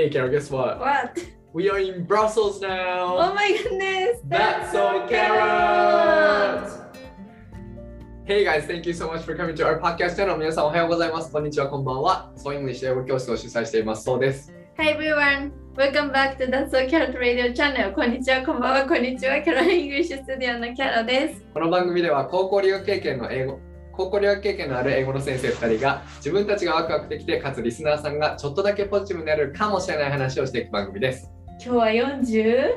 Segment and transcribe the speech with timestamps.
[0.00, 0.80] Hey, Carol, guess what?
[0.80, 1.18] What?
[1.52, 3.18] We are in Brussels now.
[3.18, 4.20] Oh my goodness!
[4.24, 6.72] That's so carrot!
[8.24, 10.38] Hey guys, thank you so much for coming to our podcast channel.
[10.38, 11.30] 皆さんおはようございます。
[11.30, 12.32] こんにちは、こんばんは。
[12.34, 14.04] So English 英語教室を主催しています。
[14.04, 14.54] そうです。
[14.78, 15.52] Hi everyone!
[15.76, 17.92] Welcome back to That's So Carrot Radio Channel.
[17.92, 19.42] こんにちは、こんばんは、こんにちは。
[19.42, 21.44] キャロ English Studio のキャロです。
[21.52, 23.60] この番組では高校留学経験の英語
[24.00, 31.30] 高校留学経験のある英語の先生2人が自分たちがワクワクできてかつリスナーさんがちょっとだけポジティブになれるかもしれない話をしていく番組です。
[31.62, 32.70] 今日は 40?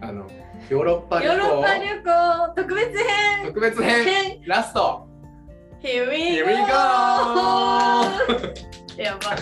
[0.00, 0.26] あの
[0.68, 5.06] ヨーロッパ旅ヨーロッパ行旅行特別編特別編編ラスト
[5.80, 6.44] Here we go!
[9.00, 9.36] やば。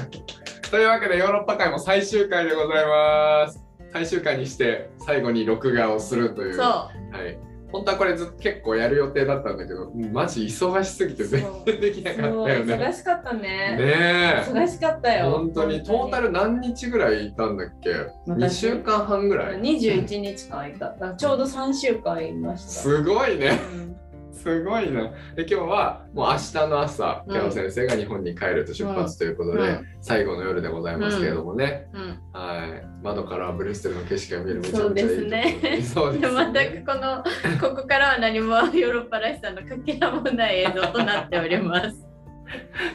[0.71, 3.59] というわけでヨーロッパ会も最終回でございます。
[3.91, 6.55] 最終回にして最後に録画をするという。
[6.55, 6.91] そは
[7.27, 7.54] い。
[7.75, 12.05] 本当はこれずっと結構やる予定だったんだけど、うんマジ忙しすぎて全然できう。
[12.05, 12.75] なかったよね。
[12.77, 13.41] 忙しかったね。
[13.41, 14.45] ねえ。
[14.49, 15.31] 忙しかったよ。
[15.33, 21.15] 本当にトータル何日ぐらいいたんだっけ？2私週間半ぐらい？21日間いた。
[21.17, 22.71] ちょうど3週間いました。
[22.71, 23.97] すごいねうん
[24.45, 25.11] すごいな。
[25.35, 27.33] で今日はもう明日の朝うん。
[27.33, 29.87] キャロ先生が日本に帰ると出発ということで、うん。
[30.03, 32.21] 最後の夜でございますけれどもね、うん。
[32.33, 32.87] はい。
[33.03, 35.83] 窓からブリュッセルの景色が見えるめちゃそうめちゃいいですね。
[35.83, 37.25] そうですでね全くこの
[37.71, 42.14] ここからは何もヨーロッパらしさのかけらもない映像となっております。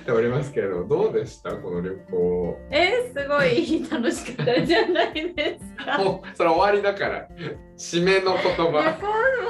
[0.02, 1.52] っておりますけれどもどうでした？
[1.56, 5.98] この旅行えー、すごい楽しかったじゃないですか。
[6.04, 7.28] もうそれ終わりだから
[7.78, 8.82] 締めの言旅行葉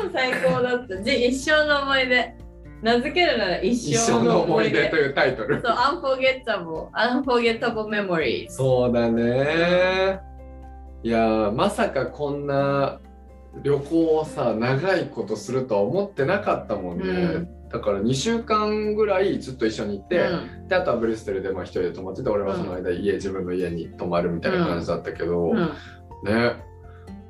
[0.04, 1.02] も最高だった。
[1.02, 2.36] じ一生の思い出。
[2.82, 4.96] 名付けるなら一一生の思い出と。
[4.96, 8.50] いうタイトルそう、Unforgettable, Unforgettable Memories。
[8.52, 10.22] そうだね。
[11.04, 13.02] いやーまさかこんな
[13.64, 17.10] 旅行をさ長いことするとは思ってなかったもんね。
[17.10, 20.68] うんだから2週間ぐらいずっと一緒にいて、うん。
[20.68, 25.58] であとはブリュッセルでまあ一人で泊まってて俺はその間家、自分の家に泊まるみたいな感じだったけど、うん。
[26.24, 26.64] ね。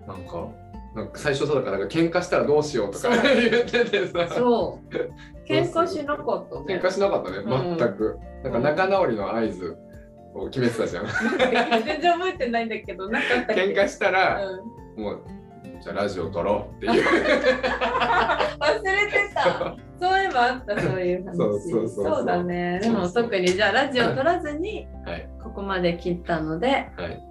[0.07, 0.47] なんか
[0.95, 4.27] なんか最初そうだからなんか喧嘩したらどうしようとか言っててさ。
[4.29, 4.95] そう。
[5.47, 6.79] 喧嘩しなかったね。
[6.79, 7.37] 喧嘩しなかったね。
[7.37, 7.77] うん。
[7.77, 9.77] 全く、なんか仲直りの合図
[10.33, 11.05] を決めてたじゃん。
[11.85, 15.03] 全然覚えてないんだけど、なかった喧嘩したら、うん。
[15.03, 15.21] もう
[15.81, 17.03] じゃあラジオ撮ろうっていう。
[17.03, 19.75] 忘れてた。
[19.99, 21.35] そういえばあった、そういう話。
[21.37, 22.25] そうそうそうそう。
[22.25, 22.79] だね。
[22.81, 25.29] でも特にじゃあラジオ撮らずにはい。
[25.43, 27.23] ここまで切ったので、はい。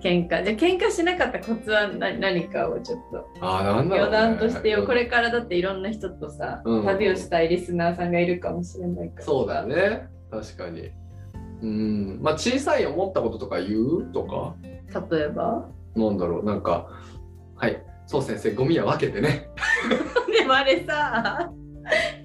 [0.00, 0.44] 喧嘩。
[0.44, 3.26] じゃあ喧嘩しなかったコツは何何かをちょっと。
[3.40, 4.80] ああなんだろう、余ね、談としてよ。
[4.80, 4.86] うん。
[4.86, 9.24] これからだっていろんな人とさ、うん旅をしたいリスナーさんがいるかもしれないから。
[9.24, 9.64] そうだ。
[9.66, 10.08] ね。
[10.30, 10.90] 確かに。
[11.62, 12.18] うん。
[12.22, 14.54] まあ小さい思ったこととか言うとか？
[15.10, 15.68] 例えば？
[15.96, 16.44] なんだろう。
[16.44, 16.88] なんか
[17.56, 17.82] はい。
[18.06, 19.48] そう先生ゴミは分けてね。
[20.32, 21.50] でもあれさ、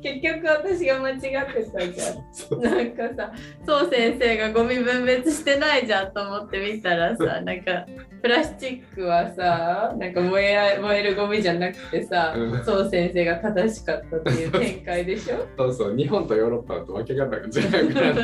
[0.02, 1.32] 結局私が間違って
[1.72, 2.62] たじゃん。
[2.62, 3.32] なんかさ、
[3.66, 7.86] そう先生がゴミ分別してないじゃんと思って見たらさ、なんか
[8.24, 15.46] プラスチックはさ、なんか燃えあ燃えるゴミじゃなくてさ、うんそう先生が正しかったっていう展開でしょ？
[15.58, 17.42] そうそう日本とヨーロッパだと分け方が違
[17.90, 18.22] うからね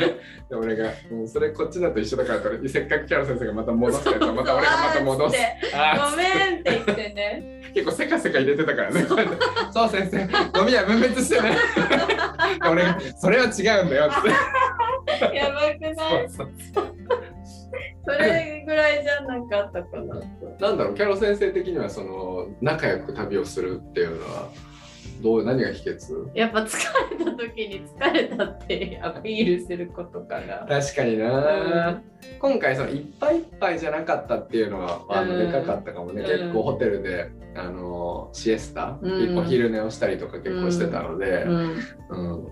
[0.48, 7.60] で俺がもうそれこっちだと一緒だからとせっかくキャラ先生がまた戻すやつをまた俺がまた戻すごめんって言ってね。
[7.74, 9.04] 結構せかせか入れてたからね。
[9.70, 10.26] そう先生、
[10.58, 11.56] ゴミは分別してね。
[12.68, 14.28] 俺が、それは違うんだよって。
[15.36, 16.28] やばくない？
[18.04, 20.20] それぐらいじゃなかったかな。
[20.68, 24.50] なんだろう、キャロ先生的にはその仲良く旅をするっていうのは、
[25.22, 26.30] どう何が秘訣？
[26.34, 26.78] やっぱ疲
[27.18, 30.66] れた時に疲れたってアピールすることかな。
[30.66, 32.02] 確かにな、
[32.38, 36.26] 今回そのいっぱいいっぱいじゃなかったっていうのはあのうんでかかったかもね、うん。
[36.26, 39.38] 結構ホテルであのシエスタ、うん。
[39.38, 41.76] お昼寝をしたりとか結構してたので、うん。
[42.10, 42.48] うん、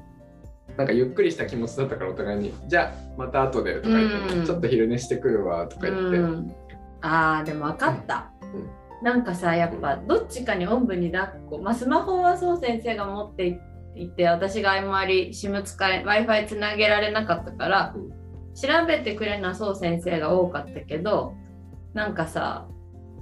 [0.76, 4.46] なんかゆっくりした気持ちだったからお互いに「じゃあまた後で」とか言って、うん。
[4.46, 6.54] ちょっと昼寝してくるわ」とか言って、うん、
[7.00, 9.04] あーでも分かった、うん。
[9.04, 13.60] なんかさやっぱどっちかにおんぶに抱っこ、まあ、スマホはそう先生が持って
[13.94, 18.10] いて私があんまり SIM 使い w i f i つなげられなかったから、うん。
[18.54, 21.34] 調べてくれるのはそう先生が多かったけど
[21.94, 22.66] なんかさ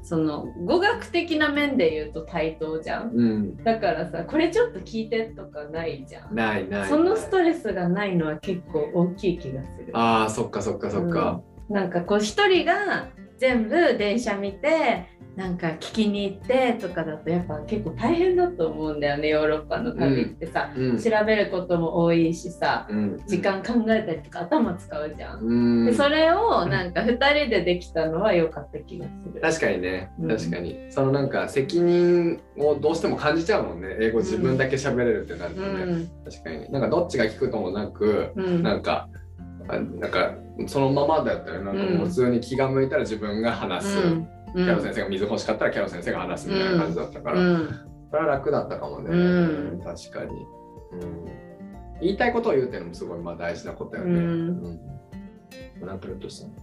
[0.03, 3.11] その語学的な面で言うと対等じゃん。
[3.11, 6.35] うん、だからさこれちょっと聞いてとかないじゃん。
[6.35, 6.89] ないない。
[6.89, 9.91] そのストレスがないのは結構大きい気がする。
[9.95, 13.09] あーそっかそっかそっか、なんかこう一人が
[13.39, 15.07] 全部電車見て
[15.37, 20.99] なんか聞きに行ってとかだとやっぱ結構大変だと思うんだよねヨーロッパの旅ってさ、うん。
[20.99, 25.41] 調べることも多いしさうん、時間考えたりとか頭使うじゃん。
[25.41, 25.53] う
[25.83, 25.87] ん。
[25.87, 29.41] でそれをなんか2人でできたのは良かった気がする。
[29.43, 30.11] 確かにね。
[30.19, 30.29] うん。
[30.29, 33.89] 確かに、そのなんか責任をどうしても感じちゃうもんね。
[34.01, 36.11] 英語自分だけ喋れるってなるとうね、ん。
[36.25, 36.71] 確かに。
[36.73, 38.63] なんかどっちが聞くともなく、うん。
[38.63, 39.09] なんか
[39.69, 40.35] あなんか
[40.67, 44.29] そのままだったよなんかもう普通に気が向いたら自分が話す、うん。
[44.55, 47.69] キャロ先生が水欲しかったらキャロ先生が話すみたいな感じだったから、うん。
[48.11, 49.17] それは楽だったかもね、う
[49.77, 49.81] ん。
[49.85, 50.31] 確かに、
[50.93, 51.25] うん、
[52.01, 54.19] 言いたいことを言うっていうのもすごいまあ大事なことよね、うん。
[55.81, 56.55] うん、なんか言うとしたの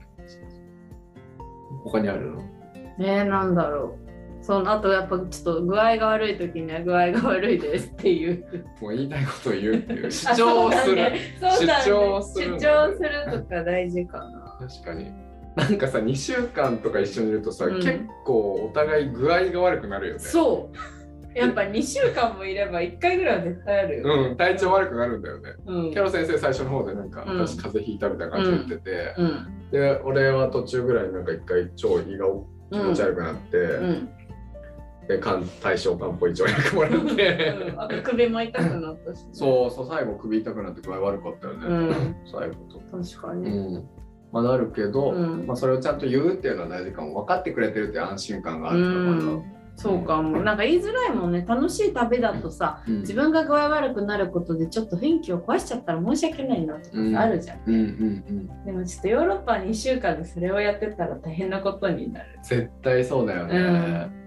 [1.83, 2.41] 他にあるの？
[3.00, 4.02] えー、なんだろう
[4.44, 8.45] そのあとやっぱちょっと具合が悪い時には具合が悪いですっていう。
[8.81, 11.10] もう言いたいことを言うっていう主張をする、そうだ。
[11.10, 14.57] ね主張するの主張するとか大事かな。
[14.60, 15.12] 確かに。
[15.56, 17.75] なんかさ2週間とか一緒にいるとさ、うん。
[17.75, 20.19] 結構お互い具合が悪くなるよね。
[20.19, 21.39] そう。
[21.39, 25.50] やっぱ2週間もいれば1回ぐらいは絶対あるよ、うん、体調悪くなるんだよね。
[25.66, 25.92] うん。
[25.92, 27.39] キャロ先生最初の方でなんか、うん。
[27.39, 29.69] 私風邪ひいたみたいな感じで言ってて、うん。
[29.72, 32.28] で俺は途中ぐらいなんか一回超胃が
[32.72, 34.10] 気持ち悪くなって、うん
[35.07, 37.53] で肝対象漢方一応薬もらって、
[37.89, 42.15] うん、首も痛くなったし、そうそう最後首痛くなって具合悪かったよね、うん。
[42.31, 42.77] 最後と。
[42.97, 43.89] う確かに、ん。
[44.31, 45.45] まあなるけど、うん。
[45.45, 47.13] まあ、それをちゃんと言うっていうのは大事かも。
[47.21, 49.53] 分かってくれてるっていう安心感があるのかな。
[49.75, 50.38] そうかも。
[50.44, 51.44] なんか言いづらいもんね。
[51.47, 53.00] 楽しい旅だとさうん。
[53.01, 57.11] 自分が具合悪くなることでちょっと雰囲気を壊しちゃったら申し訳ないなとかうん。
[57.11, 57.81] さあるじゃん、うんうんう
[58.61, 62.39] ん、でもちょっとヨーロッパ2週間でそれをやってたら大変なことになる。
[62.44, 64.23] 絶対そうだよね。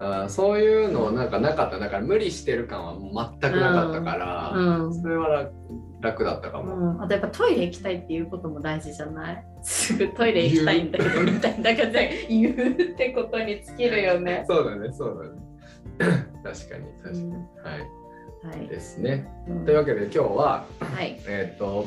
[0.00, 1.78] あーそういうのなんかなかった。
[1.78, 2.94] だから無理してる感は
[3.40, 4.94] 全くなかったから、うん。
[4.94, 5.52] それは楽
[6.00, 6.92] 楽だったかうも。
[6.94, 9.44] ん、あとやっぱトイレ行きたいっていうことも大事じゃない？
[9.62, 11.90] す ぐトイレ行きたいんだけどみたいなだから
[12.28, 12.70] 言う。
[12.70, 14.44] ってことに尽きるよね。
[14.48, 15.16] そうだねそう
[15.98, 16.24] だね。
[16.42, 17.32] 確かに確かに、うん。
[17.32, 17.38] は
[18.52, 18.58] い。
[18.58, 18.68] はい。
[18.68, 19.26] ですね。
[19.48, 19.64] うん。
[19.64, 21.18] というわけで今日ははい。
[21.26, 21.86] えっ、と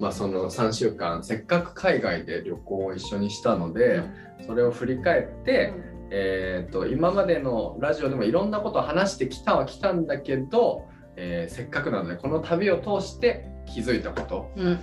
[0.00, 4.02] まあその3週間せっかく海外で旅行を一緒にしたので、
[4.46, 5.72] それを振り返って、
[6.16, 14.80] えー、と今までのラジオでもいろんなことを話してきたはきたんだけど、えーせっかくなのでこの旅を通して気づいたことうん、うん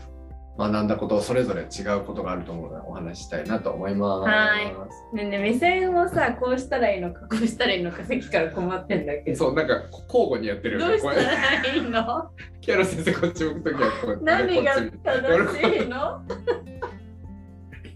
[0.58, 4.30] 学んだことそれぞれ違うことがあると思うのでお話ししたいなと思います。
[4.30, 4.66] はい
[5.16, 10.92] ねえねえ目線をさこうしたらいいのかこうしたらいいのかさっきから困ってんだけどそうなんか交互にやってるよね。
[10.92, 12.32] どうしたらいいの？
[12.60, 16.22] キャロ先生こっち向くときはこう何が正しいの？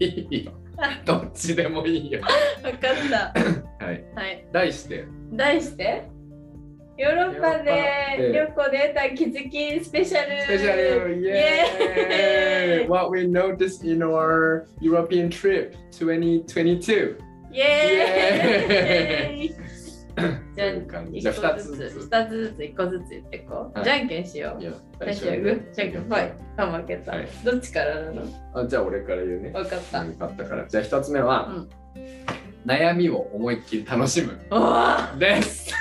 [0.00, 0.52] いいよ。
[1.04, 2.20] どっちでもいいよ。
[2.20, 3.32] った。
[3.84, 4.04] はい。
[4.14, 4.46] はい。
[4.52, 5.04] 題して。
[5.32, 6.04] 題して？
[6.98, 10.42] ヨーロッパで旅行で得た気づきスペシャル。
[10.42, 11.20] スペシャル。
[11.20, 12.88] イエーイ。
[12.88, 17.18] What we noticed in our European trip 2022
[17.52, 19.65] イエーイ
[20.56, 21.28] じゃじ。
[21.28, 22.10] ゃあ2個ずつつずつ。
[22.10, 23.84] 2つずつ1個ずつ言ってこう、はい。
[23.84, 24.62] じゃんけんしよう。
[24.62, 26.32] いや、最初はグーじゃんけんはい。
[26.56, 27.28] あ負けた、はい。
[27.44, 28.22] どっちからなの？
[28.54, 29.50] あじゃあ俺から言うね。
[29.50, 30.66] 分かった、よかったから。
[30.66, 31.68] じゃあ1つ目は、うん。
[32.66, 34.38] 悩みを思いっきり楽しむ。
[35.18, 35.74] です。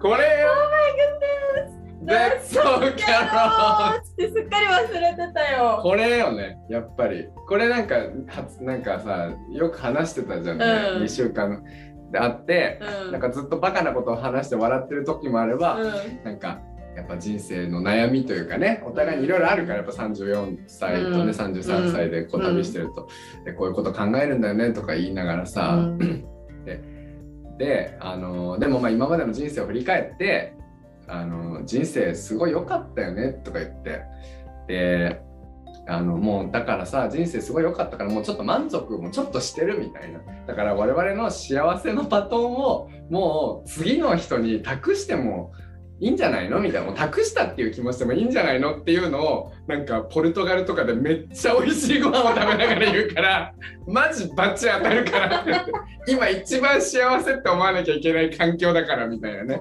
[0.00, 0.50] これよ。
[0.50, 1.82] Oh my goodness!
[2.04, 2.60] That's so
[2.96, 4.00] Carol!
[4.00, 5.80] ってすっかり忘れてたよ。
[5.82, 7.28] これよね、やっぱり。
[7.48, 10.64] これなんか、はつなんかさ、よく話してたじゃんね。
[10.96, 11.02] うん。
[11.04, 11.62] 2週間
[12.12, 13.12] であって、うん。
[13.12, 16.24] なんかずっとバカなことを話して笑ってる時もあれば、うん。
[16.24, 16.60] なんか
[16.94, 21.30] やっぱ人生の悩みというかねお互いにいろいろあるからやっぱ34歳とね、うん。
[21.30, 23.08] 33歳でこう旅してると、
[23.44, 26.24] でこういうこと考えるんだよねとか言いながらさ、うん。
[27.58, 30.54] であのでもまあ今までの人生を振り返って
[31.06, 34.02] あの人生すごい良かったよねとか言って
[34.66, 35.20] で
[35.88, 40.20] あのもうだからさ人生すごい良かったからもうちょっと満足もちょっとしてるみたいな。
[40.46, 45.52] だから我々の幸せのバトンをもう次の人に託しても
[45.98, 46.60] いいんじゃないの？
[46.60, 46.86] みたいな。
[46.88, 48.78] もう託したっていう気持ちでもいいんじゃないの？
[48.80, 53.54] っていうのをなんかポルトガルとかでめっちゃ美味しいご飯を食べながら言うから
[53.86, 55.44] マジバチ当たるから。
[56.06, 59.60] 今一番幸せって思わなきゃいけない環境だからみたいなね。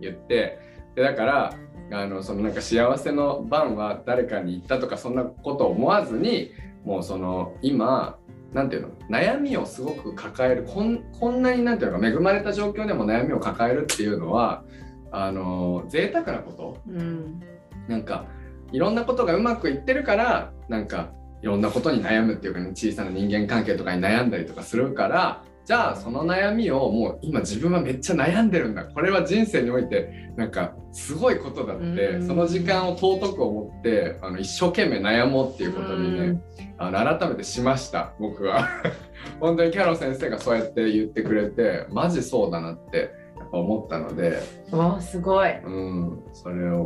[0.00, 0.58] 言って。
[0.94, 1.54] でだから
[1.90, 6.50] あのそのなんか幸せの番は誰かに言ったとかそんなことを思わずに
[6.84, 8.18] もうその今
[8.52, 14.64] なんていうの悩みをすごく抱えるこんこんなになんていうのか恵まれた状況でも悩みを抱えるっていうのは
[15.10, 17.40] あの贅沢なことうん。
[17.88, 18.26] なんか
[18.72, 21.12] いろんなことがうまくいってるからなんか
[21.42, 28.84] いろんなことに悩むっていうか、ね、小さな人間関係とかに悩んだりとかするからじゃあその悩みをもう今自分はめっちゃ悩んでるんだ。
[28.84, 32.26] これは人生においてなんかすごいことだってうん。
[32.26, 36.42] その時間を尊く思ってあの一生懸命悩もうっていうことにね
[36.76, 38.12] あの改めてしました。
[38.20, 38.68] 僕は。
[39.40, 44.78] 本当にキャロ先生がそうやって言ってくれてマジそうだなってやっぱ思ったので、うん。
[44.78, 45.50] わあ、すごい。
[45.64, 46.84] うん、それを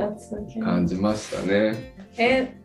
[0.63, 1.95] 感.じましたね。
[2.17, 2.61] え、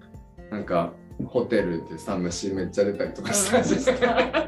[0.51, 0.93] なんか
[1.25, 4.43] ホテルでさ虫めっちゃ出たりとかしうんたし、 辛かっ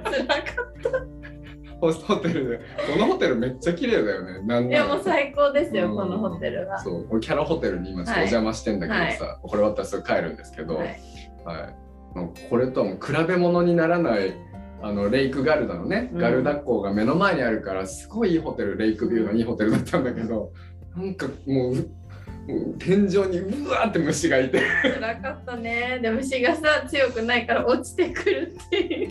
[1.92, 2.58] ホホテルで。
[2.58, 4.42] このホテルめっちゃ綺麗だよね。
[4.46, 5.96] なんいやもう最高ですよ、うん。
[5.96, 6.80] このホテルは。
[6.80, 7.08] そう。
[7.10, 10.88] 俺キャラホテルに今ちょっとお邪魔してんだけどさ、これ終わったらすぐ帰るんですけど、はい。
[11.46, 14.34] はい、これとはもう比べ物にならない
[14.82, 16.20] あのレイクガルダのね、うん。
[16.20, 20.52] ガルダ港が目の前にあるからすごいいいホテルレイクビューのいいホテルだったんだけど
[20.96, 21.76] なんかもう
[22.78, 24.62] 天井にうわーって虫がいて。
[24.84, 26.00] 辛かったね。
[26.00, 29.10] で虫がさ強くないから落ちてくるっていう。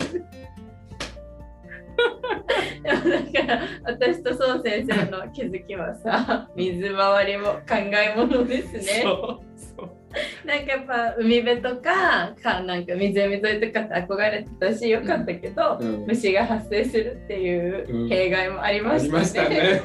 [3.45, 9.01] もだから私とそう先生の気づきはさ水回りも考えものですね。
[9.03, 9.11] そ
[9.41, 9.89] うそう
[10.47, 19.09] なんかやっぱ海辺とかかなんか湖沿いとかって憧れてたしよかったけど、うん虫が発生するっていう弊害もありあましたね。
[19.09, 19.81] りましたね。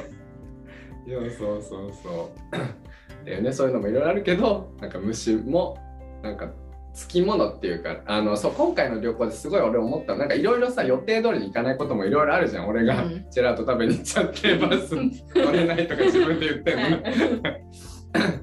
[1.37, 3.25] そうそうそう。
[3.25, 5.77] だよねそういうのもいろいろあるけどなんか虫も
[6.23, 6.51] なんか
[6.93, 10.13] つきものっていうかあのそう今回の旅行ですごい俺思った。
[10.13, 12.67] のなんかいろいろさ予定通りに行かないこともいろいろあるじゃん。
[12.67, 13.25] 俺がうん。
[13.29, 17.63] ジェラート食べに行っちゃってバス乗れないとか自分で言ってんのね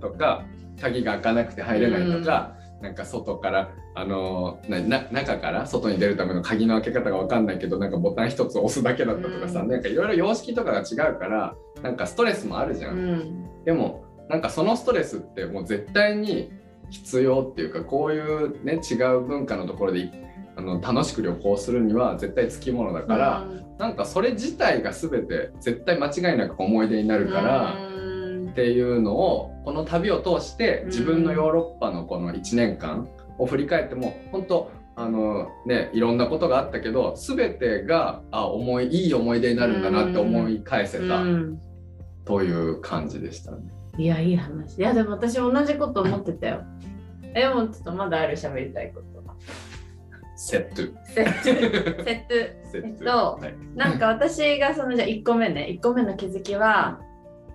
[0.00, 0.44] とか
[0.80, 9.68] 鍵が開かなくて入れないとか、なんか外からあのなな中から外に出るための鍵の開け方が分かんないけどなんかボタン一つ押すだけだったとかさ、うん。
[9.68, 12.90] なんかいろいろ様式とかが違うからなんかストレスもあるじゃ。
[12.90, 13.64] うんん。
[13.64, 16.52] でもなんかそのストレスってもう絶対に
[16.90, 20.10] 必要っていうかこういうね違う文化のところでい
[20.56, 23.46] あの楽しく旅行するには絶対つきものだから、
[23.78, 27.74] なんかそれ自体が全て絶対間違いなく思い出になるから。
[27.74, 27.98] うん
[28.58, 41.60] っていうのをこの旅を通してうん自分のヨーロッパのこの1年間を振り返っても本当あのねいろんなことがあったけど全てがあ思いいい思い出になるんだなって思い返せたうん
[42.24, 43.58] という感じでしたね。
[43.98, 44.78] いやいい話。
[44.78, 46.62] いやでも私同じこと思ってたよ。
[47.34, 49.18] えでもちょっとまだある喋りたいこと。
[50.40, 50.76] セット。
[51.04, 51.42] セット。
[51.42, 52.22] セッ
[52.62, 52.70] ト。
[52.70, 52.98] セえっ。
[52.98, 53.54] とはい。
[53.74, 55.66] なんか私がそのじゃあ1個目ね。
[55.68, 57.00] 1個目の気づきは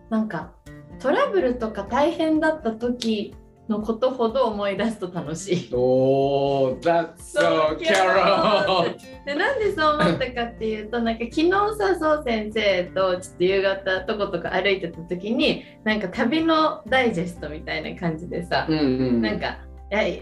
[0.10, 0.52] なんか
[1.00, 3.34] トラブルとか大変だった時
[3.70, 5.70] のことほど思い出すと楽しい。
[5.74, 8.98] おー、that's so Carol!
[9.26, 19.22] でなんでそう思ったかっていうとなんか昨日さそう先生とちょっと夕方とことか歩いてた時になんか旅のダイジェストみたいな感じでさ、うんうん。
[19.22, 19.60] なんか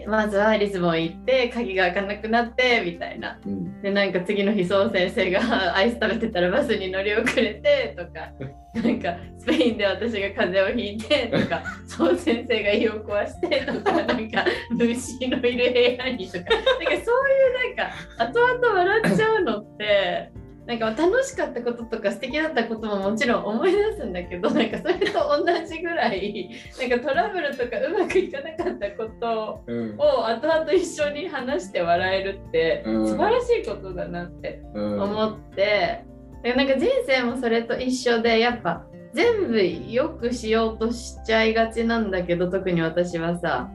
[0.05, 8.33] まずはリズボン行って鍵が開かなくなってみたいなうん、でなんか次の日そう先生がアイス食べてたらバスに乗り遅れてとか
[8.73, 20.31] なんかスペインで私が風邪をひいてとかそう先生が胃を壊してとかなんか虫のいる部屋にとかなんかそういうなんか後々笑っちゃうのって
[20.67, 26.49] なんか楽しかったこととか素敵だったことももちろん思い出すんだけどなんかそれと同じぐらい
[26.79, 29.99] なんかトラブルとかうまくいかなかったことうん。
[29.99, 33.07] を後々一緒に話して笑えるってうん。
[33.07, 36.05] 素晴らしいことだなってうん思って、で
[36.43, 43.69] なんか人生もそれと一緒でやっぱ全部良くしようとしちゃいがちなんだけど特に私はさ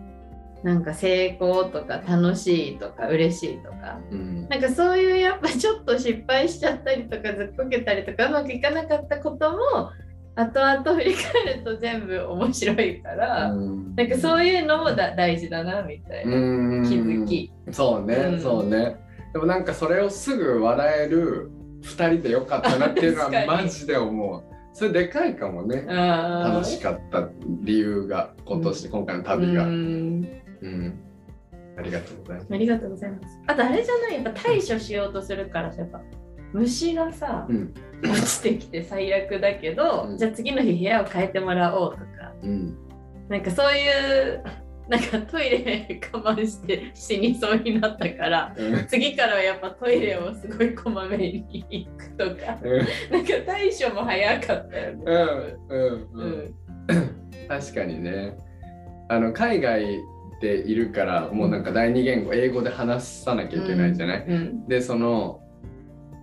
[0.62, 4.00] なんか成功とか楽しいとか嬉しいとか。
[4.10, 4.48] うん。
[4.48, 9.92] なんかそういうやっぱちょっと失敗しちゃったりとかずっこけたりとかうまくいかなかったことも
[10.34, 16.36] 後々振り返ると全部面白いから、なんかそういうのもだ大事だなみたいな。
[16.36, 16.40] う
[16.80, 16.82] ん。
[16.82, 17.52] 気づき。
[17.70, 18.40] そうね、うん。
[18.40, 18.96] そうね。
[19.32, 21.50] でもなんかそれをすぐ笑える
[21.86, 24.42] 2人でよかったなっていうのは マジで思う。
[24.72, 25.84] それでかいかもね。
[25.88, 27.28] 楽しかった
[27.62, 30.26] 理由が今年、今回の旅が、ううんん。
[31.78, 32.48] ありがとうございます。
[32.52, 33.38] ありがとうございます。
[33.46, 34.14] あとあれじゃない？
[34.14, 36.00] やっぱ対処しようとするからさやっぱ。
[36.52, 37.74] 虫がさ、うん。
[38.02, 40.18] 落ちてきて最悪だけど、うん。
[40.18, 42.04] じゃあ次の日部屋を変えてもらおうとか。
[42.42, 42.76] うん。
[43.28, 44.42] なんかそういう
[44.88, 48.86] なんかトイレ我慢して死にそうになったからうん。
[48.86, 52.58] 次からはやっぱトイレをすごいこまめに行くとか
[53.10, 55.02] なんか対処も早かったよね。
[55.06, 55.16] うん
[55.68, 56.96] うんううん。
[56.96, 58.36] ん確かにね。
[59.08, 60.00] あの海外
[60.40, 64.66] でいるからもうなんか第二言語英語で話さなきゃいけないじゃない、うん。
[64.66, 65.40] でその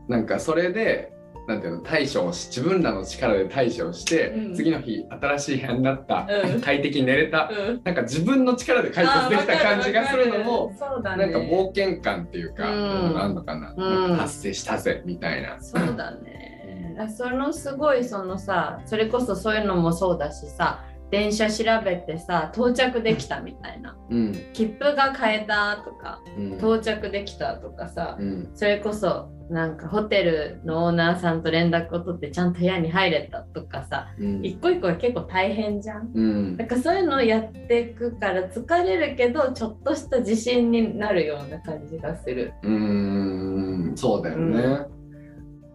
[0.08, 1.12] なんかそれで
[1.47, 4.55] なんていうの対処をし自分らの力で対処をして、うん。
[4.55, 6.62] 次の日新しい部屋になった、うん。
[6.62, 7.81] 快適に寝れた、うん。
[7.83, 13.21] なんか自分の力で解決できた感じがするのも、そうだねなんか冒険感っていうか、うん。
[13.21, 14.07] あんのかな,、うん。
[14.09, 15.62] なんか達成したぜみたいな。
[15.62, 16.97] そうだね。
[17.00, 20.83] あそのすごいそのさそれこそそういうのもそうだしさ
[21.13, 23.96] 電車調べてさ到着できたみたいな。
[24.10, 24.34] うん。
[24.51, 26.53] 切符が買えたとかうん。
[26.53, 28.50] 到着できたとかさうん。
[28.55, 34.43] それこそなんかホテルのオーナーさんと連絡を取ってちゃんと部屋に入れたとかさうん。
[34.43, 36.12] 一個一個が結構大変じゃん。
[36.15, 36.58] うん。
[36.58, 42.55] だからそういうのをやっていくから疲れるけどちょっとした自信になるような感じがする。
[42.63, 43.93] うーん。
[43.96, 44.60] そうだよね。
[44.60, 44.89] う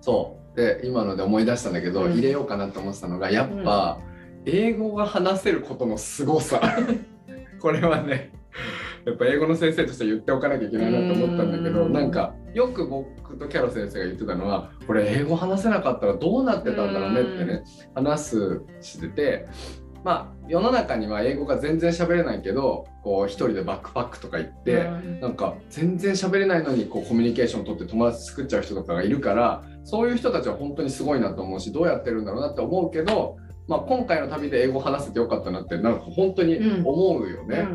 [0.01, 0.57] そう。
[0.57, 2.15] で今ので思い出したんだけど、うん。
[2.15, 4.01] 入れようかなと思ってたのがやっぱ、
[4.47, 6.61] 英語が話せることのすごさ。
[7.61, 8.33] これはね
[9.05, 11.93] やっぱ英語の先生として言っておかなきゃいけないなと思ったんだけどうん。
[11.93, 17.65] なんかよく僕とキャロ先生が言ってたのはこれ英語話せなかったらどうなってたんだろうねってね
[17.95, 19.49] 話すしてて
[20.05, 25.21] まあ世の中には英語が全然喋れないけどこう一人でバックパックとか行って、うん。
[25.21, 33.37] なんか全然喋れないのにこうコミュニケーションを取って友達作っちゃう人とかがいるからそういう人たちは本当にすごいなと思うしどうやってるんだろうなって思うけど、
[33.69, 37.69] まあ、今回の旅で英語話せてよかったなってなんか本当に思うよね。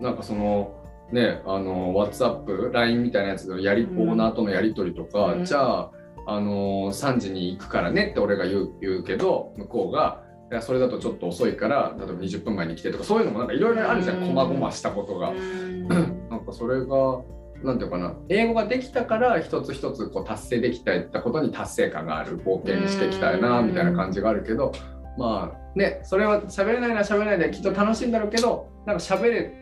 [0.00, 0.04] ん。
[0.04, 0.74] なんかその
[1.12, 5.44] ねあの WhatsApp、LINE みたいなやつのやり、うんオーナーとのやり取りとか、うん。
[5.44, 5.90] じゃあ
[6.26, 14.28] あの3時に行くからねって俺が言う言うけど向こうがいやそれだとちょっと遅いから例えば20分前に来てとかそういうのもなんかいろいろあるじゃん、うん。
[14.28, 15.30] こまごましたことが。
[15.30, 15.86] うん。
[16.30, 17.22] なんかそれが
[17.62, 18.16] なんていうかな。
[18.28, 22.38] 英語ができたから一つ一つこう達成できたことに達成感がある。
[22.38, 24.72] 冒険にしていきたいなうんみたいな感じがあるけど
[25.18, 29.52] まあねそれは喋れないなら喋れないできっと楽しいんだろうけどなんか喋れ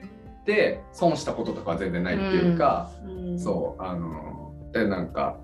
[0.45, 3.39] て損したこととかは全然ないっていうか、うん。
[3.39, 5.39] そうあのでなんか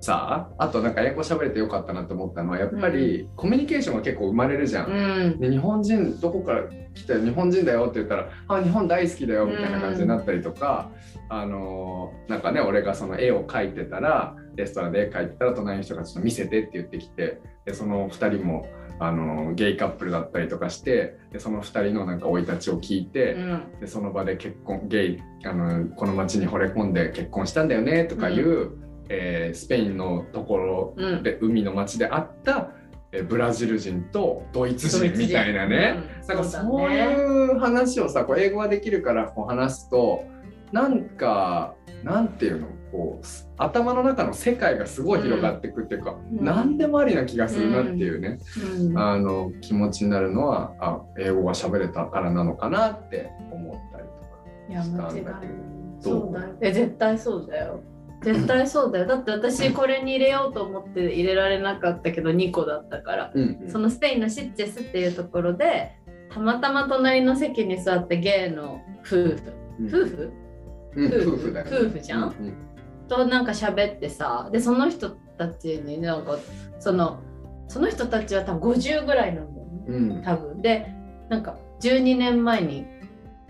[0.00, 4.90] さああとなんか英語喋れてよかったなって思ったのはやっぱりコミュニケーションが結構生まれるじゃん。
[4.90, 5.40] うん。
[5.40, 10.90] で日本人どこから来たよ日本人だよって言ったらあ日本大好きだよみたいな感じになったりとか、
[11.28, 18.66] あのーなんかね俺がその絵を描いてたらレストランで絵描いてたら隣の人がちょっと見せてって言ってきてでその2人も、
[18.98, 23.62] あのーゲイカップルだったりとかしてでその2人のなんか生い立ちを聞いて、うん。
[23.80, 28.70] でその場で結婚ゲイあのこの町に惚れ込んで結婚したんだよねとかいう、
[29.08, 31.22] えースペインのところうん。
[31.22, 32.70] で海の町であった、
[33.12, 36.28] えーブラジル人とドイツ人みたいなね、うん。
[36.28, 40.24] なんかそういう話をさこう英語ができるからこう話すと
[40.72, 42.68] なんかなんていうの？
[42.96, 43.26] こう
[43.58, 46.42] 頭の中の世界がすごい広がっていくっていうか、うん。
[46.42, 48.38] 何でもありな気がするなっていうね、
[48.80, 48.98] うん。
[48.98, 54.36] あの気持ちになるのはあ英語が喋れたからなのかなって思ったりとか。
[54.70, 55.52] いやしたんだけど。
[56.00, 57.80] そうだよえ絶対そうだよ。
[58.22, 59.06] 絶対そうだよ。
[59.06, 63.32] だって私これに入れようと思って入れられなかったけど2個だったから。
[63.34, 63.70] うんうん。
[63.70, 65.98] そのスペインのシッチェスっていうところで
[66.32, 69.38] たまたま隣の席に座ってゲイの夫婦。
[69.80, 69.86] うん。
[69.86, 70.32] 夫婦？
[70.94, 71.06] うん。
[71.06, 71.30] 夫婦？
[71.34, 71.70] 夫婦だよね。
[71.72, 72.65] 夫婦じゃんうん
[73.08, 76.38] となんか喋ってさでその人たちになんか
[76.78, 77.20] その
[77.68, 79.84] その人たちは多分50ぐらいなんだよね。
[79.88, 80.22] うん。
[80.22, 80.62] 多分。
[80.62, 80.92] で
[81.28, 82.86] なんか12年前に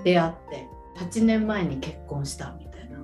[0.04, 0.66] 出会って
[0.98, 2.98] 8年前に結婚したみたいな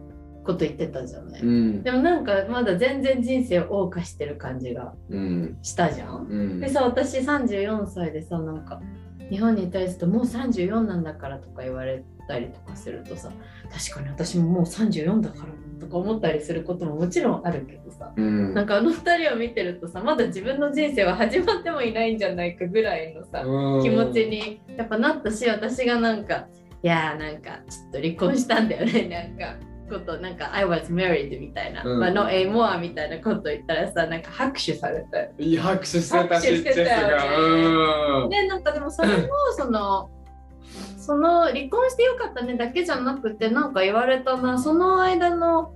[0.45, 1.83] こと言ってたじゃない、うん。
[1.83, 5.59] でもなんかまだ全然人生を謳歌してる感じがうん。
[5.63, 6.27] したじゃん。
[6.29, 6.61] うん。
[6.61, 8.81] でさ私34歳でさなんか
[9.33, 13.31] 日本に対するともう34なんだからとか言われたりとかするとさ
[13.73, 18.53] 確かに私ももう34だからなとか思ったりすることももちろんあるけどさうん。
[18.53, 23.83] なんかあの2人を見てるとさまだ自分の人生は始まってもいないんじゃないかぐらいのさうん。
[23.83, 26.47] 気持ちにやっぱなったし私がなんか
[26.83, 32.01] いやーなんかちょっと離婚したんだよねなんかことなんか I was married みたいな、うん。
[32.01, 38.29] まあ no anymore みたいなこと言ったらさなんか拍手されたよいい拍手してた拍手してたよ。
[38.29, 40.11] ねでなんかでもそれもその
[40.99, 45.75] その離婚してよかったねだけじゃなくてなんか言われたなその間の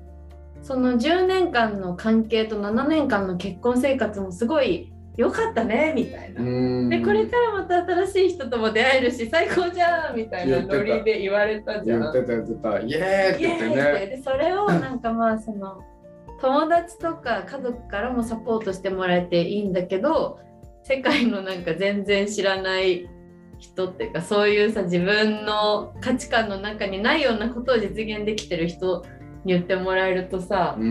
[0.63, 6.43] その10年間の関係と7年間の結婚生活もすごい良かったねみたいな。
[6.43, 6.89] うん。
[6.91, 12.01] でこれからまた新しい人とも出会えるし最高じゃんみたいなノリで言われたじゃん。
[12.01, 12.81] 言ってた言ってた。
[12.81, 13.77] イエーイって言って。
[14.01, 15.83] ねでそれをなんかまあその
[16.41, 20.39] 友達とか家族からもサポートしてもらえていいんだけど
[20.83, 23.09] 世界のなんか全然知らない
[23.59, 29.03] 人っていうかそういうさ自分の価値観の中にないようなことを実現できてる人
[29.45, 30.85] に言ってもらえるとさ、うあ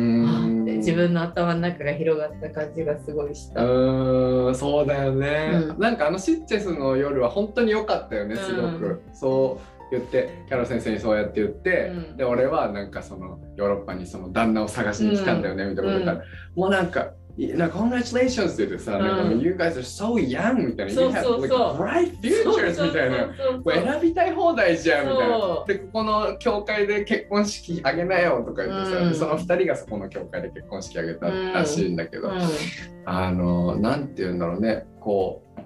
[0.77, 3.63] 自分の頭の中が広がった感じがすごいした。
[3.63, 5.79] うんそうだよね、うん。
[5.79, 9.59] なんかあのシッチェスの夜は本当に良かったよねすごく、そ
[9.91, 12.17] う言ってキャロ先生にそうやって言って、うん。
[12.17, 19.05] で俺はなんかそのヨーロッパにその旦那を探しに来たんだよね、みたいなこと言ったら、もうなんかいなんか Congratulations って言ってさ、うん。
[19.05, 20.93] なんか You guys are so young みたいな。
[20.93, 21.77] そう You have そう like そう。
[21.77, 23.35] bright futures みたいなそうそう。
[23.37, 25.37] そうもう選びたい放題じゃんみたいな。
[25.37, 25.71] そう。
[25.71, 29.09] でここの教会で結婚式あげなよとか言ってさ、うん。
[29.09, 32.41] でその2人がそこの教会で結婚式あげたらしいんだけど、うん。
[33.05, 34.85] あのなんて言うんだろうね。
[35.01, 35.61] こう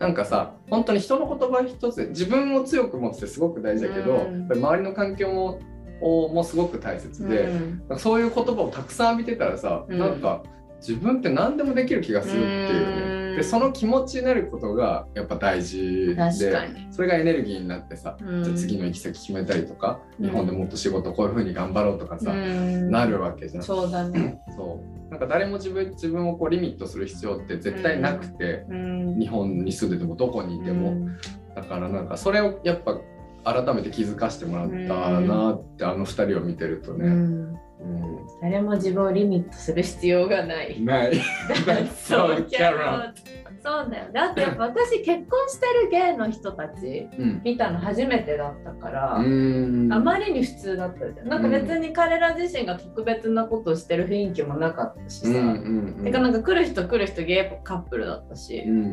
[0.00, 5.60] なんかさ本当に人の言葉一つで自分を強く持つってすごく大事だけど、周りの環境も
[6.00, 7.48] をもすごく大切で、
[7.96, 9.98] そういう言葉をたくさん浴びてたらさ、うん。
[9.98, 10.42] なんか
[10.80, 13.30] 自分って何でもできる気がするっていうね。
[13.30, 13.36] うん。
[13.36, 16.56] でその気持ちになることがやっぱ大事確で
[16.90, 18.44] それがエネルギーになってさ、うん。
[18.44, 20.26] じゃあ次の行き先決めたりとか、うん。
[20.26, 22.90] 日本でもっと仕事こういうふうに頑張ろうとかさ、うん。
[22.90, 23.62] なるわけじゃん。
[23.62, 24.40] そうだね。
[24.56, 25.10] そう。
[25.10, 29.18] なんか誰も自分自分をこうリミットする必要って絶対なくて、うん。
[29.18, 31.16] 日本に住んでてもどこにいても、うん。
[31.54, 32.98] だからなんかそれをやっぱ
[33.44, 40.80] 改めて気づかせてもらったなって、あの二人を見てるとね、うん、うん誰も自分をリミットする必要がない。
[40.80, 41.12] ない
[41.90, 43.12] so carrot
[43.60, 44.12] そうだよ。
[44.12, 51.28] だってやっぱ私結婚してる芸の人たちうん見たの初めてだったから、うんあまりに普通だったじゃん。
[51.28, 55.28] なんか別に彼ら自身が特別なことをしてる雰囲気もなかったしさ。
[55.28, 58.84] うんうんうんてかなんか来る人来る人ゲイカップルだったし、うんう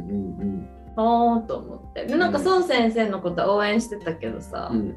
[0.44, 2.06] んあーと思って。
[2.06, 4.96] でなんか孫先生のことは応援してたけどさ、うんうん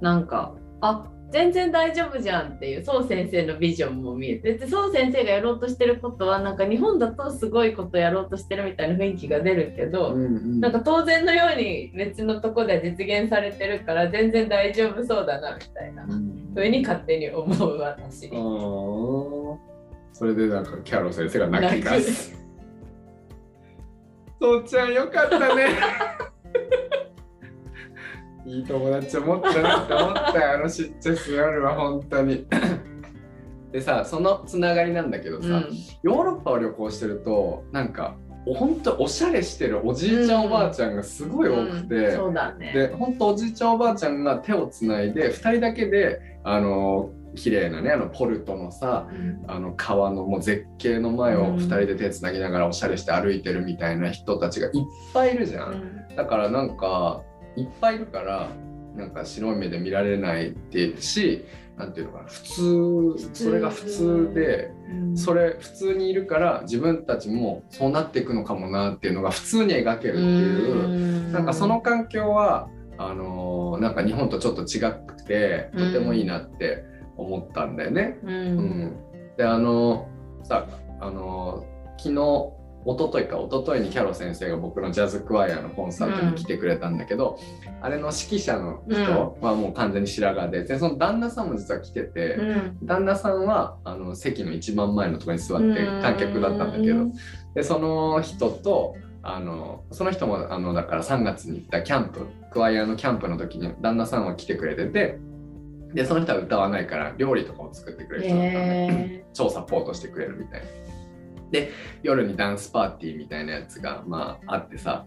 [0.00, 18.28] なんかあ全然大丈夫じゃんっていう宋先生のビジョンも見えてで宋先生がやろうとしてることはなんか日本だとすごいことやろうとしてるみたいな雰囲気が出るけど、うんうんなんか当然のように別のとこで実現されてるから全然大丈夫そうだなみたいなうん風に勝手に思う私。
[20.12, 22.34] それでなんかキャロ先生が泣き出す。
[24.40, 25.66] そうちゃんよかったね。
[28.44, 32.46] いい友達を持ったなって思ったよ、あのシッチェス夜は本当に。
[33.72, 35.68] でさ、そのつながりなんだけどさ、うん
[36.02, 42.72] ヨーロッパを旅行してると、なんか、本当おしゃれしてるおじいちゃん、うんおばあちゃんがすごい多くて、うんそうだね。
[42.74, 54.72] で本当おじいちゃんおばあちゃんが手をつないで2人だけであの綺麗なねあのポルトのさうんあの川のもう絶景の前をうん2人で手つなぎながらおしゃれして歩いてるみたいな人たちがいっ
[55.14, 55.72] ぱいいるじゃん。
[55.72, 57.22] うんだからなんか
[57.56, 58.48] いっぱいいるから
[58.96, 61.44] なんか白い目で見られないってし
[61.76, 64.70] なんていうのかな普通それが普通で。
[64.76, 76.84] うんそれ普通にいるから自分たちもそうなっていくのかもなっていうのが普通に描けるっていうなんかその環境はあのーなんか日本とちょっと違くてとてもいいなって
[77.16, 78.18] 思ったんだよね。
[78.22, 78.96] ううんん
[79.36, 80.08] であの
[80.44, 80.66] さ
[81.00, 81.66] あの
[81.98, 82.52] 昨日
[82.84, 87.38] 一昨日か一昨日にキャロ先生が僕のジャズクワイアのコンサートに来てくれたんだけど、
[87.80, 92.78] あれの指揮者の人はもう完全に白髪ででその旦那さんも実は来てて、うん。
[92.82, 97.06] 旦那さんはあの席の一番前のところに座って観客だったんだけど、
[97.54, 105.18] でその人とあのその人もあのだから3月に行ったキャンプクワイアのキャンプの時に旦那さんは来てくれてて
[105.94, 110.91] でその人は歌わないから料理とかを作ってくれる人だったんで、へ超サポートしてくれるみたいな。
[111.52, 111.70] で
[112.02, 115.06] 夜にダンスパーティーみたいなやつがまああってさ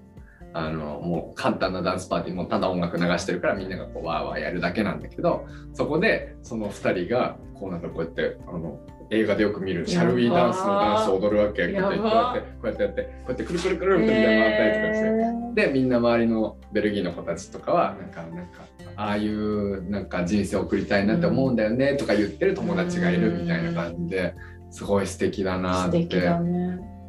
[0.53, 8.79] あのもう簡単なダンスパーティーもただ音楽流してるからみんながこうワーワーやるだけなんだけどそこでその2人がこうなんかこうやってあの
[9.09, 11.67] 映画でよく見るシャルウィーダンスのダンスを踊るわけ。
[11.67, 15.67] こうやってこうやってこうやってやってこうやってくるくるくるってみたいな回ったりとかして。
[15.67, 18.61] でみんな周りのベルギーの子たちとかはなんかなんか
[18.95, 24.33] ああいうなんか人生を送りたいなって思うんだよねとか言ってる友達がいるみたいな感じで
[24.75, 26.05] すごい素敵だなって。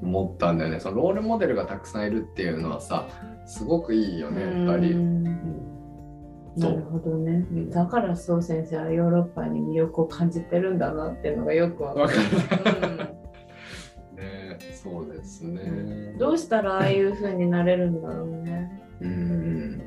[0.02, 3.08] 思ったんだよねそのロールモデルがたくさんいるっていうのはさ
[3.46, 4.94] すごくいいよねやっぱり。
[4.94, 7.46] なるほどね。
[7.50, 12.16] うんだからそう先生はヨーロッパに魅力を感じてるんだなっていうのがよくわかわる。
[14.14, 16.14] ねそうですね。
[16.18, 18.82] どうしたらああいう風になれるんだろうね。
[19.00, 19.82] うん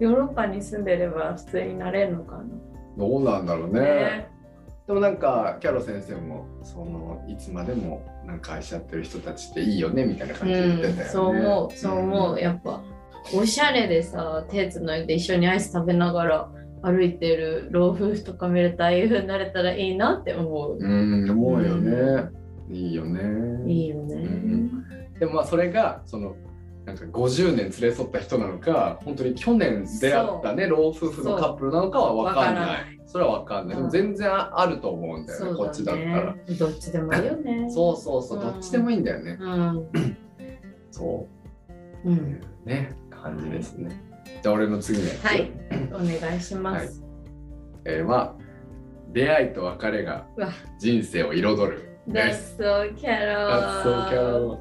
[0.00, 2.44] ヨーロッパに住んでれば普通になれるのかな。
[2.98, 3.80] どうなんだろうね。
[3.80, 4.29] ね
[4.90, 11.02] でもなんかキャロ先生もそのいつまでもなんか愛し合ってる人たちっていいよねみたいな感じで言ってたよね。
[11.02, 12.40] うん、そう思う、そう思う。
[12.40, 12.82] やっぱ、
[13.32, 16.48] おしゃれでさ、手つないで一緒にアイス食べながら
[16.82, 20.76] 歩いてる老夫婦とか見ると、ああいう風になれたらいいなって思う。
[20.80, 22.28] うん、思うよね。
[22.68, 23.72] いいよね。
[23.72, 24.16] いいよね。
[24.16, 24.84] ん
[25.20, 26.34] でもまあそれがその
[26.94, 32.62] なんか50年連れ添った人なのか本当に去年出会ったね老夫婦のカップルなのかは分かんない。
[32.62, 33.00] わからない。
[33.06, 33.76] それは分かんない。
[33.76, 36.34] でも全然あると思うんだよねこっちだったら。
[36.34, 36.42] ね。
[36.58, 37.68] どっちでもいいよね。
[37.72, 38.44] そうそうそう、うん。
[38.44, 39.38] どっちでもいいんだよね。
[39.40, 40.16] うん。
[40.90, 41.26] そ
[42.04, 42.08] う。
[42.08, 42.12] う。
[42.12, 42.40] ん。
[42.64, 44.00] ね感じですね。
[44.42, 45.52] じゃあ俺の次のやつ、はい、
[45.92, 47.02] お願いします。
[47.84, 48.36] えーは
[49.12, 50.26] 出会いと別れが
[50.78, 51.90] 人生を彩る。
[52.06, 54.58] です That's so キャロ That's so Carol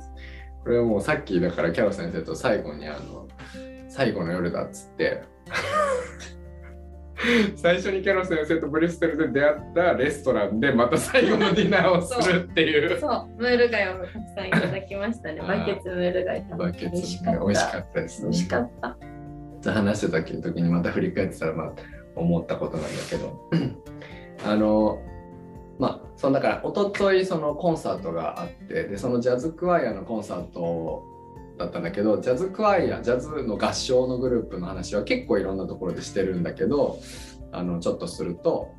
[0.69, 3.27] これはもうさっきだからキャロ先生と最後にあの
[3.89, 5.23] 最後の夜だっつって
[7.57, 15.41] 最初にキャロ先生とブリステルで出会ったレストランでまた最後のディナーをするっていうそう、ムール貝をたくさんいただきましたね。
[15.41, 17.39] バケツムール貝食べて美味しかった。
[17.39, 18.97] 美味しかったです美味しかった。
[19.63, 21.73] と話してた時にまた振り返ってたらまあ
[22.15, 23.49] 思ったことなんだけど
[24.45, 25.01] あの
[25.79, 31.03] まあそのだから一昨日そのコンサートがあってでそのジャズクワイアのコンサート
[31.57, 36.99] だったんだけどジャズクワイアジャズの合唱のグループの話は結構いろんなところでしてるんだけど
[37.51, 38.73] あのちょっとすると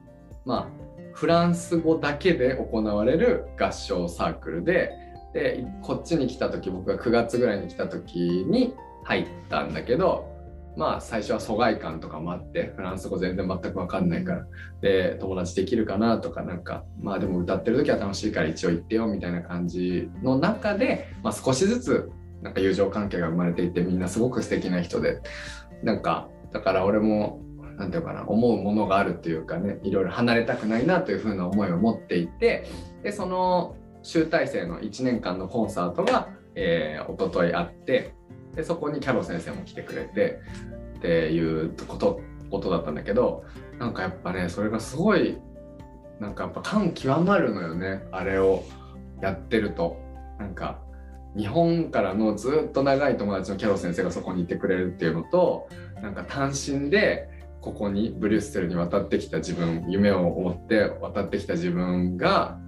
[0.44, 4.92] まあフランス語だけで行われる合唱サークルで
[5.32, 10.29] でこっちに来た時僕が9月ぐらいに来た時に入ったんだけど
[10.76, 14.46] まあ最初は疎外感とかもあってフランス語全然全く分かんないから。
[14.80, 22.10] で友達できるかなとかなんかまあでも歌ってる時は楽しいから一応言ってよみたいな感じの中で、まあ、少しずつ
[22.42, 25.20] なんか友情関係が生まれていてみんなすごく素敵な人で。
[25.82, 27.40] なんかだから俺も
[27.78, 32.66] 何て言うかな思うものがあるっていうかねいろいろ離れたくないなというふうな思いを持っていて
[33.02, 38.14] でその集大成の1年間のコンサートが、えー、一昨日あって
[38.54, 40.40] でそこにキャロ先生も来てくれて
[40.98, 43.44] っていうことことだったんだけど
[43.78, 45.38] なんかやっぱねそれがすごい
[46.18, 48.64] なんかやっぱ感極まるのよねあれを
[49.20, 49.98] やってると。
[50.38, 50.80] なんか
[51.36, 55.68] 日本からのずっと長い友達のキャロ先生がそこにいてくれるっていうのと
[56.02, 57.28] なんか単身で
[57.60, 62.58] ここにブリュッセルに渡ってきた自分夢を持って渡ってきた自分が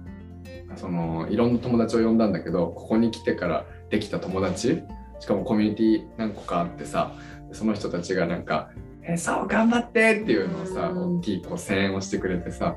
[0.75, 4.83] そのいろんな友達を呼んだんだけどここに来てからできた友達
[5.23, 7.13] しかもコミュニティ何個かあってさ
[7.53, 8.71] その人たちがなんか
[9.07, 12.75] 「えそう頑張って!」っていうのをさ大きいこう声援をしてくれてさ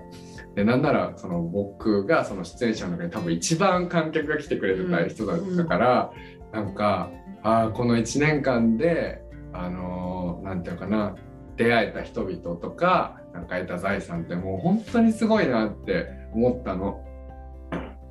[0.54, 6.12] でなんならその僕がその出演者の中に多分一番観客が来てくれてた人だったから、
[6.52, 7.10] うん、なんか
[7.42, 11.16] あこの1年間であの何て言うかな
[11.56, 17.02] 出会えた人々とかなんか得た財産ってもう本当にすごいなって思ったの。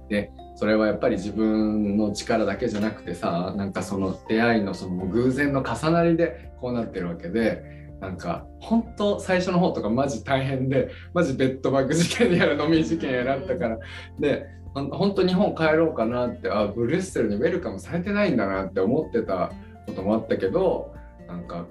[0.09, 7.63] でそれはやっぱり自分の力だけじゃなくてさなんかその出会いのその偶然の重なりでこうなってるわけで
[7.99, 13.79] なんか本当最初の方とかマジ大変でマジベッドバッグ事件やら飲み事件やらったから
[14.19, 19.51] で本当日本帰ろうかなってあブリュッセルにウェルカムされてないんだなって思ってた
[19.85, 20.93] こともあったけど
[21.27, 21.65] なんか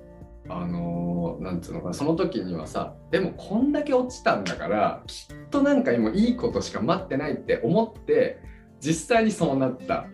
[0.48, 8.40] あのー、なんつうのかその時にはさでもこんだけ落ちたんだからきっとなんか今いいことしか待ってないって思って
[8.84, 10.06] 実際にそうなった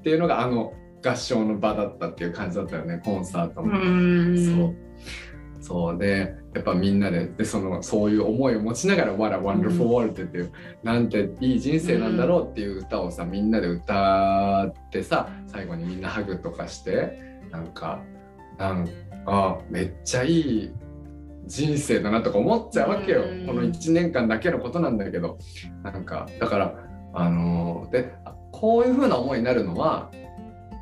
[0.00, 3.72] っていうのがあの合唱の場だったっていう感じだったよねコンサートも。
[4.56, 4.76] そう。
[5.60, 5.98] そう。
[5.98, 17.18] でやっぱみんなででそのそういう思いを持ちながら「What a Wonderful World」っていう、なんていい人生なんだろうっていう歌をさみんなで歌ってさ最後にみんなハグとかして
[17.50, 18.02] なんか
[18.58, 18.86] なん
[19.24, 20.72] かめっちゃいい
[21.46, 25.38] 人生だなとか思っちゃうわけよ、この1年間だけのことなんだけど。
[25.82, 28.14] なんかだからあのー、で
[28.50, 30.10] こういう風な思いになるのは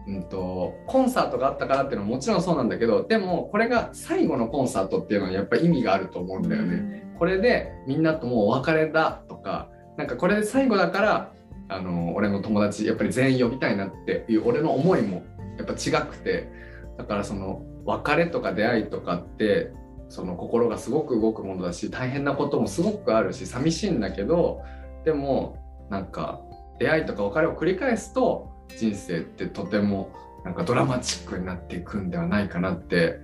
[0.06, 7.12] うんと、コンサートがあったからっていうのはもちろんそうなんだけどでもこれが最後のコンサートっていうのはやっぱり意味があると思うんだよね。
[7.18, 11.32] これでみんなともうお別れだとかなんかこれで最後だから
[11.68, 15.22] あの俺の友達やっぱり全員呼びたいなっていう俺の思いも
[15.58, 16.48] やっぱ違くて
[16.96, 19.70] だからその別れとか出会いとかって
[20.08, 24.62] その心がすごく動くものだし大変なこともすごくあるし寂しいんだけど
[25.04, 25.56] でも
[25.90, 26.40] なんか
[26.78, 30.12] 出会いとか別れを繰り返すと人生ってとても
[30.44, 33.18] なんかドラマチックになっていくんではないかなって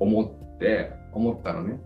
[0.00, 1.78] 思って思ったのね。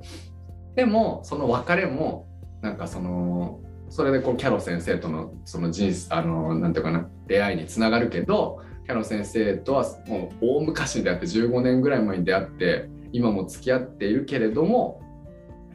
[0.76, 2.28] でもその別れも
[2.62, 15.02] なんかそのそれでこうキャロ先生とのその人生あのなんていうかな出会いにつながるけどキャロ先生とはもう大昔に出会って15年ぐらい前に出会って今も付き合っているけれども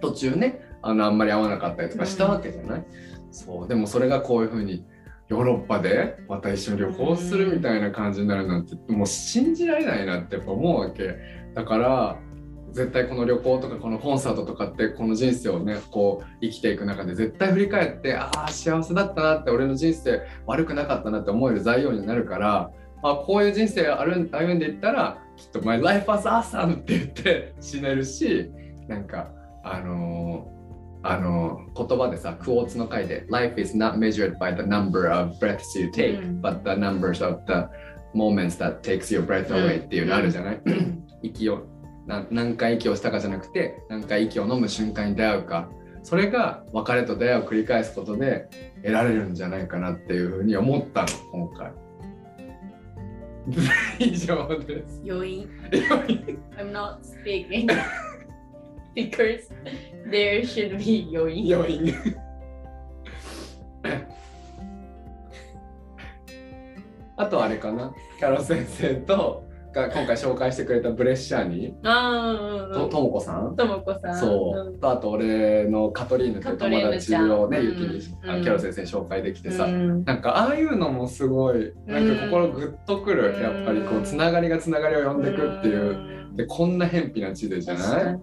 [0.01, 2.85] 途中ねあのあんまり会わなかったりとかしたわけじゃない、うん、
[3.35, 3.67] そう。
[3.67, 4.85] でもそれがこういうふうに
[5.27, 11.15] ヨーロッパでまた一緒に旅行するみたいな感じになるなんてもう信じられないなってやっぱ思うわけ。
[11.53, 12.19] だから
[12.71, 22.71] 絶対この旅行とかこのコンサートとかってこの人生をねこう生きていく中で絶対振り返ってああ幸せだったなって俺の人生悪くなかったなって思える材料になるから
[23.01, 28.51] あこういう人生歩歩んでいったらきっと「My life was awesome」って言って死ねるし
[28.89, 29.31] なんか
[29.63, 30.54] あのー
[31.07, 37.69] あの言葉でさ、クォーツの回で Life is not measured by the number of breaths you take,、うん、but the numbers of the
[38.15, 41.67] moments that takes your breath away っていうのあるじゃない、うん、息を
[42.07, 45.69] 何回息をしたかじゃなくて何回息を飲む瞬間に出会うか
[46.03, 48.47] それが別れと出会いを繰り返すことで
[48.83, 51.71] 得られるんじゃないかなっていうふうに思ったの今回。
[53.99, 55.01] 以上です。
[55.07, 55.49] 余韻。
[56.57, 57.67] I'm not speaking.
[58.95, 59.49] Because
[60.09, 61.55] there should be 余韻。
[61.55, 61.93] 余韻。
[67.17, 73.55] あとあれかな、キャロ先生とが今回紹介してくれたブレッシャーに、あとともこさん？
[73.55, 74.19] ともこさん。
[74.19, 74.79] そう。
[74.79, 88.19] とあと俺のカトリーヌという友達をね、ゆきに、あキャロ先生に紹介できてさ、なんかああいうのもすごい、なんか心グッとくる、やっぱりこう、つながりがつながりを呼んでいくっていう、で、こんな偏僻な地でじゃない？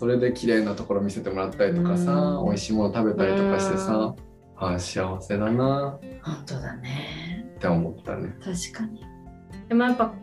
[0.00, 4.14] それで綺麗なところ見せてもらったりとかさ、うん、美味しいもの食べたりとかしてさ、
[4.56, 5.98] ああ幸せだな。
[6.22, 7.46] 本当だね。
[7.56, 8.34] って思ったね。
[8.42, 9.04] 確かに。
[9.68, 10.14] でもやっぱ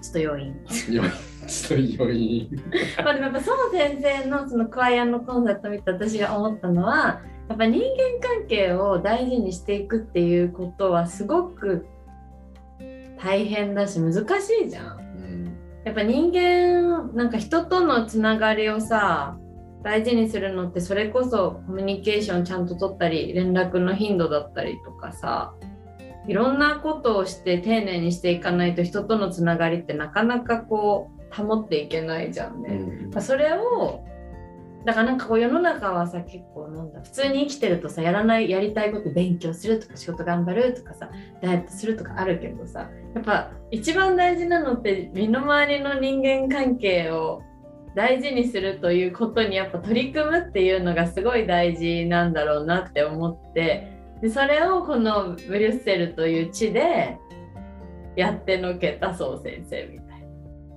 [0.00, 0.54] ちょっと要因。
[0.94, 1.02] よ
[1.48, 2.48] ちょっと余韻
[3.04, 11.86] まあでもやっぱ孫先生のそのクワイアンのコンサートを見て私が思ったのはやっぱ人間関係を大事にしていくっていうことはすごく
[13.20, 15.01] 大変だし難しいじゃん。
[15.84, 19.36] うんやっぱ人間なんか人とのつながりをさ
[19.82, 25.54] 大事にするのってそれこそコミュニケーションちゃんと取ったり連絡の頻度だったりとかさ
[26.28, 32.68] いろんなことをして丁寧にしていかないと人とのつながりってなかなかこう保っていけないじゃんね。
[32.74, 34.04] うんまあそれを
[34.84, 47.42] だからなんかこう世の中はさ結構なんだ普通に生きてるとさやらないやりたいこと勉強するとか仕事頑張るとかさダイエットするとかあるけどさやっぱ一番大事なのって身の回りの人間関係を
[47.94, 57.18] 大事にするということにやっぱ取り組むっていうのがすごい大事なんだろうなって思ってでそれをこのブリュッセルという地で
[58.16, 60.01] やってのけたそう先生みたいな。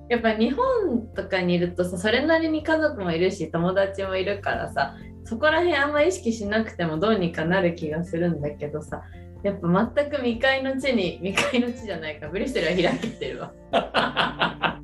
[0.10, 9.02] やっぱ日本とかにいるとさそれなりに家族もいるし友達もいるからさそこら辺あんま意識しなくてもどうにかなる気がするんだけどさ
[9.44, 13.52] やっぱ全く未開の地に未開の地じゃないかブリュッセルは開けてるわ。
[13.72, 14.80] な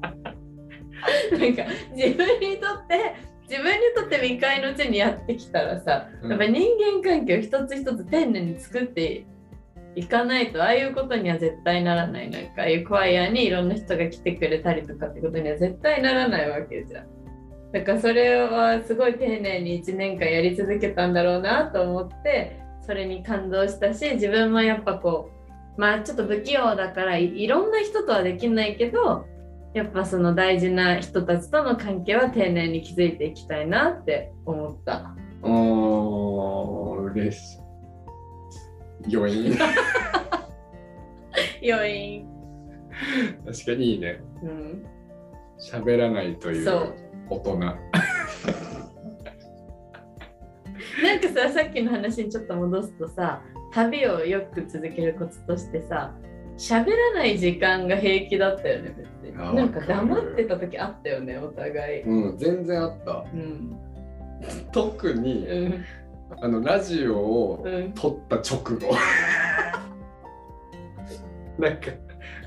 [1.47, 1.63] んか
[1.95, 3.15] 自分にとって
[3.49, 9.25] 自分にとって未開の地にやってきたらさやっぱ人間関係を一つ一つ丁寧に作って
[9.95, 17.07] いかないとああいうことには絶対ならないなんかああいうクワイアにいろんな人が来てくれたりとかってことには絶対ならないわけじゃん。
[17.73, 25.29] だからそれはすごい丁寧に1年間やり続けたんだろうなと思ってそれに感動したし自分もやっぱこ
[25.77, 29.25] うまあちょっと不器用だからいいろんな人とはできないけど
[29.73, 35.15] やっぱその大事な人たちとの関係は丁寧に築いていきたいなって思った。
[35.43, 37.60] おー嬉しい
[39.11, 39.57] 余韻。
[41.61, 42.25] 要因、
[43.45, 44.19] 確かにいいね。
[44.41, 44.85] うん、
[45.59, 46.93] 喋らないという
[47.29, 47.57] 大人。
[47.57, 47.73] な
[51.15, 53.41] んかささっきの話にちょっと戻すとさ
[53.73, 56.13] 旅をよく続けるコツとしてさ
[56.57, 59.37] 喋らない時間が平気だったよね別に。
[59.37, 62.01] あなんか黙ってた時あったよねお互い。
[62.01, 63.25] うん全然あった。
[63.33, 63.77] うん。
[64.71, 65.85] 特にうん
[66.39, 67.93] あのラジオをうん。
[67.93, 68.95] 撮った直後。
[71.59, 71.91] なんか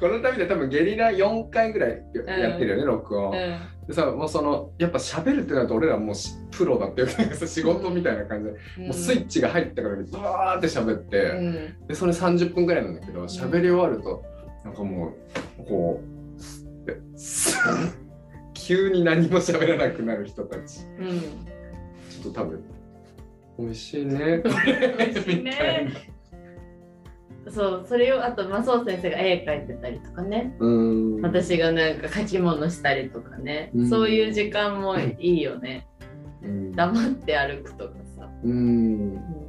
[0.00, 3.58] この旅で多分ゲリラ4回ぐらいややってるよね、録音、うん。
[3.86, 11.86] でさもうそのやっぱ喋るってなると俺らもうしプロだっていうか仕事みたいな感じで、もうスイッチが入ったからバーって喋って、うん。
[11.86, 14.24] でそれ30分ぐらいなんだけど喋り終わると
[14.64, 15.14] なんかも
[15.58, 16.98] うこうで
[18.54, 20.80] 急に何も喋らなくなる人たち。
[20.98, 21.20] うん。
[21.20, 22.62] ちょっと多分
[23.58, 24.42] 美味しいね。
[24.44, 25.92] 美味しいね。
[27.50, 30.56] そうそれをあとマソウ先生が絵描いてたりとかね。
[31.22, 33.88] 私がなんか書き物したりとかね、うん。
[33.88, 35.86] そういう時間もいいよね。
[36.42, 36.72] うん。
[36.72, 38.50] 黙って歩くとかさ、うん。
[38.50, 38.54] う
[39.16, 39.44] ん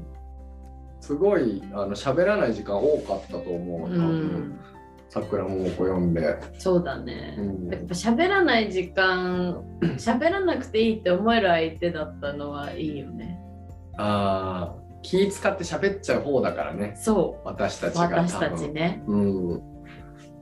[1.02, 4.60] すごいあの喋らない時間多かったと思う多う分ん、
[5.08, 7.72] 桜桃子読んで、そうだね、うん。
[7.72, 9.64] やっぱ喋らない時間
[10.00, 13.40] 喋らなくていいって思える相手だったのはいいよね
[13.98, 16.96] ああ気使って喋っちゃう方だからね。
[16.98, 19.04] そ私たうちが私たちね。
[19.08, 19.62] うん。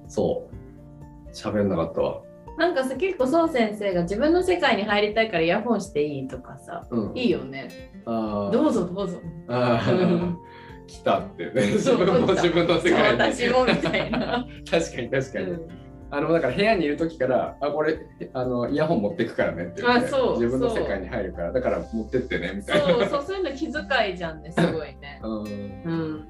[0.07, 1.33] そう。
[1.35, 2.21] 喋んなかったわ。
[2.57, 6.87] なんかさ結構そう先生が自分の世界に入りたいからイヤホンしていいとかさ。
[6.89, 7.17] うん。
[7.17, 7.91] いいよね。
[8.05, 8.51] あー。
[8.51, 9.19] どうぞどうぞ。
[9.49, 9.81] あ
[10.87, 11.51] 来たってね。
[11.55, 13.19] 自そう分も自分の世界に。
[13.19, 15.82] 私もみたいな、 確かに確かに、うん
[16.15, 17.97] あのだから部屋にいる時からあこれ
[18.33, 22.85] あのイヤホン持ってくからねってあそう自分の世界に入るからだから持ってってねみたいな。
[22.85, 25.19] そうそうそういうの気遣いじゃんねすごいね。
[25.25, 25.43] うん。
[25.43, 26.27] うん。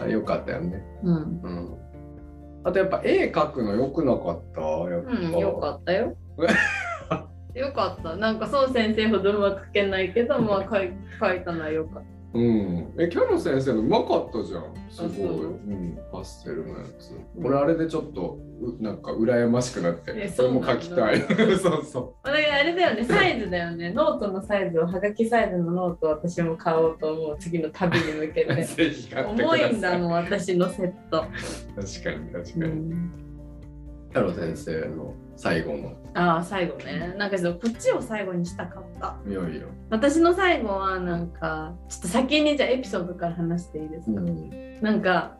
[0.00, 0.82] あよかったよね。
[1.04, 1.14] うん。
[1.14, 1.78] うん。
[2.64, 4.60] あとやっぱ絵描くのよくなかった？
[4.60, 6.16] やっぱ、うん、よかったよ。
[7.54, 8.16] よかった。
[8.16, 10.86] なんかそう先生ほどうまく描けないけど、まあ描
[11.40, 12.13] いたのはよかった。
[12.34, 12.94] うん。
[12.98, 14.64] え、キャロ先生のうまかったじゃん。
[14.90, 15.44] すごい。
[15.44, 15.98] ううん。
[16.12, 17.12] パステルのやつ。
[17.36, 21.20] うん俺あれでちょっと、うなんか羨ましくなって、えそれも描きたい。
[21.58, 23.92] そうそだからあれだよね、サイズだよね。
[23.92, 27.36] ノートのサイズを、はがきサイズのノートを私も買おうと思う。
[27.38, 28.56] 次の旅に向けう。
[28.56, 28.62] て。
[28.64, 29.60] ぜひ買ってください。
[29.64, 31.20] 重いんだもん、私のセット。
[31.20, 31.32] 確
[32.04, 32.72] かに確うかに。
[32.72, 33.12] ん、
[34.14, 35.92] キャノ先生の最後の。
[36.14, 37.14] ああ、最後ね。
[37.18, 39.16] なんかちょっとこっちを最後にしたかった。
[39.28, 39.66] いよいよ。
[39.90, 44.80] 私の最後はなんか、ちょっと先にじゃあエピソードから話していいですか、うん。
[44.80, 45.36] なんか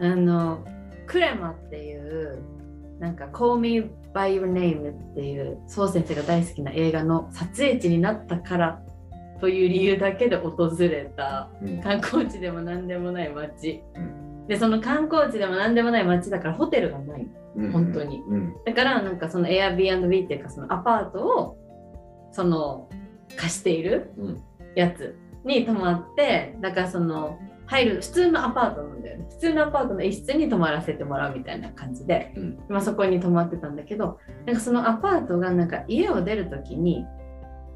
[0.00, 0.64] うん、あの、
[1.06, 2.42] クレマっていう、
[2.98, 8.82] なんか、Call Me by Your Name っていう、宋先生が大好きな映画の撮影地になったから
[9.40, 11.80] という理由だけで訪れたうん。
[11.80, 13.84] 観光地でも何でもない街。
[13.94, 17.39] うでその観光地でも何でもない街だからホテルがないうん
[17.72, 18.22] 本当に。
[18.28, 18.54] うん。
[18.64, 21.56] だからなんかその Airbnb っていうかそのアパートを
[22.32, 22.88] その
[23.36, 24.42] 貸しているうん。
[24.76, 29.26] やつに泊まってだからその入る普通のアパートなんだよね。
[29.30, 32.58] 普通のアパートの一室に泊まらせてもらうみたいな感じで、うん。
[32.68, 37.04] まあ、そこに泊まってたんだけどなんかそのアパートがなんか家を出る時に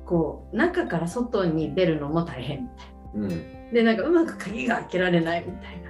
[0.04, 3.28] こう中から外に出るのも大変みたいうん。
[3.28, 5.83] なでなんかうまく鍵が開けられないみたいな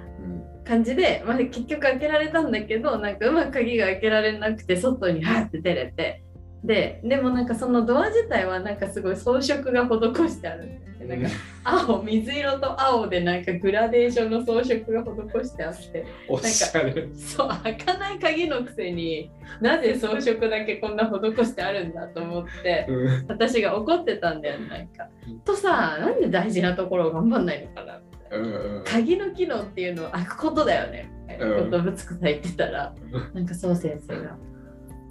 [0.65, 6.21] 感じで、まあ、結局開けられたんだけどなんかうまく鍵が開けられなくて外にハーって出れて。
[6.65, 11.17] ででもなんかそのドア自体はなんかすごい装飾が施してあるんだよね。
[11.17, 15.03] なんか青水色と青でなんかグラデーションの装飾が
[15.43, 16.05] 施してあって。
[16.27, 19.29] おしゃれそう開かない鍵のくせに
[19.61, 23.25] なぜ装飾だけこんな施してあるんだと思ってうん。
[23.27, 25.07] 私が怒ってたんだよねなんか。
[25.45, 31.11] とさなんで大事なところを頑張んないのかなみたうん鍵の機能っていうのは開くことだよね。
[31.23, 32.93] みたいなことをぶつくさ言ってたら、
[33.33, 34.37] なんかそう先生が。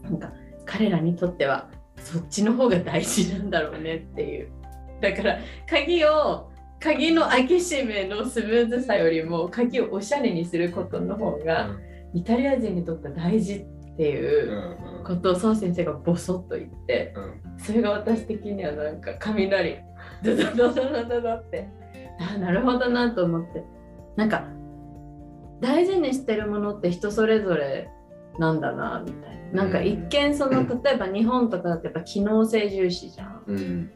[0.03, 0.33] なんか
[0.67, 4.51] 彼らにとってはそっちの方が大事なんだろうねっていう。
[5.01, 5.39] だから
[5.69, 6.51] 鍵を
[6.81, 11.71] 鍵の開け閉めのスムーズさよりも鍵をおしゃれにすることの方が
[12.13, 14.51] イタリア人にとっては大事っていう
[14.99, 17.59] うんことを孫先生がボソッと言ってうん。
[17.59, 19.79] それが私的にはなんか雷。
[20.23, 21.69] ドドドドドドドって
[22.19, 23.65] あなるほどなと思って。
[24.17, 24.45] なんか
[25.61, 27.91] 大事にしてるものって人それぞれ
[28.39, 29.65] なんだなみたいな。
[29.65, 33.91] なんか一見その 例えば日本とかだとやっぱ機能性重視じゃん、うん。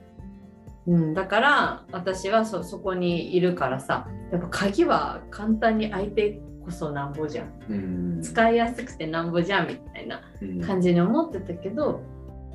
[0.87, 7.53] うん、だから私はそそこにいるからさやっぱ鍵は簡単に開いてこそなんぼじゃん。
[7.69, 7.75] う
[8.19, 8.23] ん。
[8.23, 10.61] 使いやすくてなんぼじゃんみたいなうん。
[10.61, 12.03] 感じに思ってたけど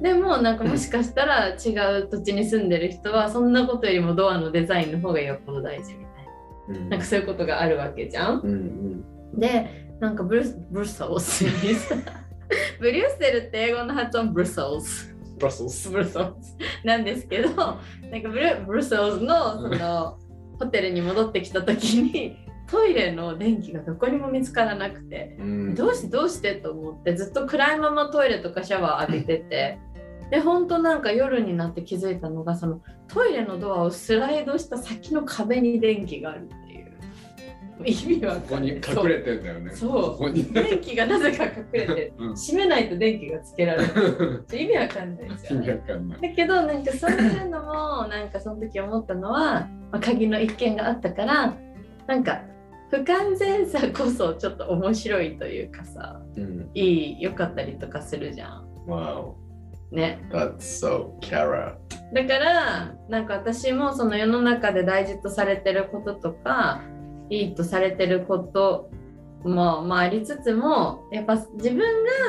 [0.01, 6.89] でもなんかもしかしたら違う土地に住んでる人はそんなことよりもドアのデザインの方がよっぽど大事みたいな。
[6.89, 8.39] なんかそういうことがあるわけじゃん。
[8.39, 9.39] うんうん。
[9.39, 11.41] でなんかブルブルサオス。
[11.41, 11.95] に さ
[12.79, 15.15] ブリュッセルって英語の発音ブルサオス。
[15.37, 15.89] ブルス。
[15.89, 16.17] ブルス。
[16.83, 20.17] なんですけどなんかブルブルサオスのその
[20.59, 22.37] ホテルに戻ってきた時に
[22.67, 25.75] トイレの電気がどこにも見つからなくてうん。
[25.75, 29.79] どうしてどうしてと思ってずっと暗いままトイレとかシャワー浴びてて
[30.31, 36.83] で本当なんか夜になって気づいたのがそのトイレのドアをスライドした先の壁に電気があるっていう。
[37.85, 39.75] 意味はここに隠れてんだよね。
[39.75, 40.33] そう。
[40.33, 42.35] 電気がなぜか隠れてるうん。
[42.35, 46.21] 閉めないと電気がつけられる 意味わかんないですよ意味わねかんない。
[46.21, 51.53] だけどなんかそういうのもなんかその時思ったのは、まあ、鍵の一件があったから
[52.07, 52.41] なんか
[52.93, 56.69] 不完全さこそちょっと面白いというかさうん。
[56.75, 58.67] いい良かったりとかするじゃん。
[58.87, 59.33] Wow.
[59.91, 60.23] ね。
[60.31, 61.75] That's so Kara
[62.13, 66.83] だからなんか私もその世の中で大事とされてることとか
[67.31, 68.91] いいとされてること
[69.43, 71.79] も、まあ、ありつつもやっぱ自分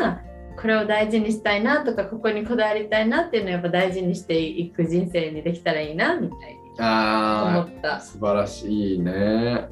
[0.01, 0.23] が
[0.57, 7.89] これを大事にしたいなとかここにこだわりたいなっていうのをやっぱ大事にしていく人生にできたらいいなみたいに思あった。
[7.89, 8.01] ー。
[8.01, 9.69] 素晴らしいね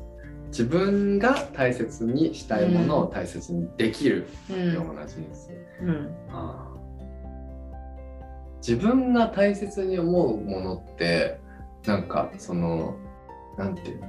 [0.53, 4.74] 自分が大切にしたいものを大切にできるうん。
[4.74, 6.14] ような人生、うん。
[6.30, 6.72] あー
[8.59, 11.40] 自分が大切に思うものって
[11.86, 12.96] なんかその
[13.59, 14.07] なんていうの？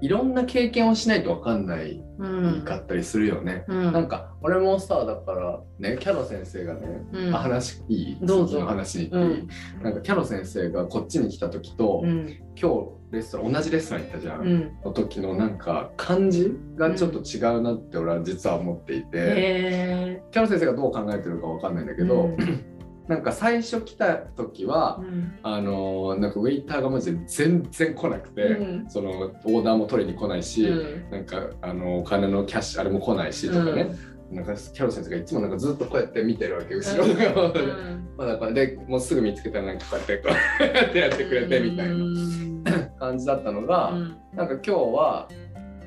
[0.00, 2.26] いろんな経験をしないと分かんないう
[2.58, 3.92] んかったりするよね、うん。
[3.92, 6.80] なんか俺もさだからねキャロ先生がね、
[7.12, 7.34] うん。
[7.34, 8.18] あ話いい？
[8.22, 8.62] どうぞ。
[8.62, 9.48] 話に行っていい、
[9.84, 12.26] なんかキャロ先生がこっちに来た時と、うん。
[12.60, 14.72] 今日レストラン同じレストラン行ったじゃん、うん。
[14.84, 22.30] の時のなんか感じがちょっと違うなって俺は実は思っていて、へキャロ先生がどう考えてるかわかんないんだえけど、
[23.08, 25.32] なんか最初来た時はう、ん。
[25.42, 28.84] あのーなんかウェイターがマジで全然来なくて、うん。
[28.88, 31.10] そのオーダーも取りに来ないし、うん。
[31.10, 33.90] なんかあのお金のキャッシュあれも来ないしとかね、
[34.30, 37.04] なんかキャロ先生がいつもなんかずっとこうやって見てるわけ後ろ
[38.16, 40.28] まあだからでもうすぐ見つけたらなんかこうやってこ
[40.60, 41.94] うやってやってくれてみたいな。
[41.94, 42.49] うん
[42.98, 44.16] 感じだったのが、うん。
[44.34, 45.28] なんか今日は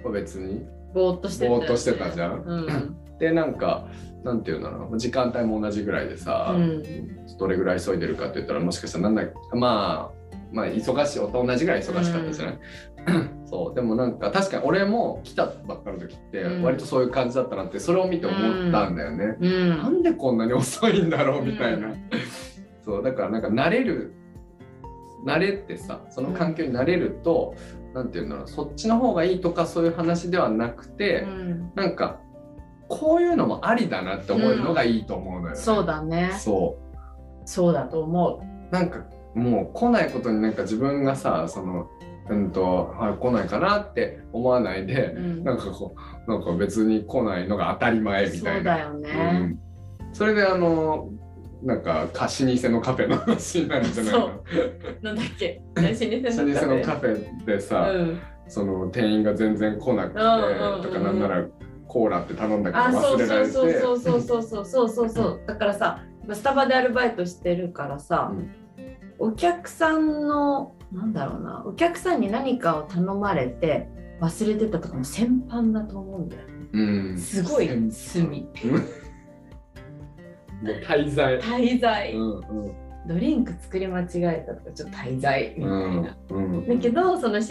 [0.04, 2.44] まあ別にぼーっとしてたぼーっとしてたじゃん。
[2.44, 3.18] うん。
[3.20, 3.88] でなんか
[4.24, 6.84] なんていうんだろう時間帯も同じぐらいでさ、うん。
[7.38, 12.60] どれぐらい急いでるかって言ったらもしかしたらなんだまあまあ忙しい同じぐらい忙しかったじゃない、
[13.46, 13.76] そう。
[13.76, 16.64] でもなんか確かに俺も来たばっかの時ってうん。
[16.64, 19.70] 割とそういう感じだったなってそれを見て思ったんだよね、うん。
[19.70, 22.10] なんでこんなに遅いんだろうみたいな、うん。
[22.86, 24.14] そうだからなんか慣れる
[25.26, 27.56] 慣れってさその環境に慣れると、
[27.94, 31.72] なんていうんだろうそっちの方がいいとかそういう話ではなくて、うん。
[31.76, 32.20] なんか
[32.88, 35.56] こういうのもありだなって思えるのがいいと思うのよ、ね。
[35.56, 36.32] そうだね。
[36.38, 36.78] そ
[37.46, 38.74] そうだと思う。
[38.74, 39.06] なんか
[39.36, 41.88] もう来ないことになんか自分がさその
[42.30, 45.44] うんとあ来ないかなって思わないで、うん。
[45.44, 45.96] なんかこ
[46.28, 48.54] うなんか別に来ないのが当たり前みたいな。
[48.54, 49.40] そうだようね。
[49.40, 49.60] ん、
[50.14, 51.10] それであの
[51.64, 54.30] なんかか老舗のカフェの話になるんじゃないか
[55.02, 55.62] なんだっけ？
[55.76, 61.46] 老舗老舗のカフェでさ、うん、その店員が全然来なくて、とかなんなら
[61.88, 63.52] コーラって頼んだけどあそう忘れられて。
[63.52, 68.52] そうそうそうそうそうそうそうそうだからさスタバでアルバイトしてるからさ、うん。
[69.20, 71.64] お客さんのなんだろうな。
[71.66, 73.88] お客さんに何かを頼まれて
[74.22, 76.54] 忘れてたとかも先般だと思うんだよね。
[76.74, 77.18] うん。
[77.18, 78.48] すごい先罪
[80.64, 81.40] もう滞在。
[81.40, 82.40] 滞在、うんう
[82.70, 82.76] ん。
[83.06, 87.50] ドリンク作り間違えたとかちょっと滞在みたいな、うんだけどその老舗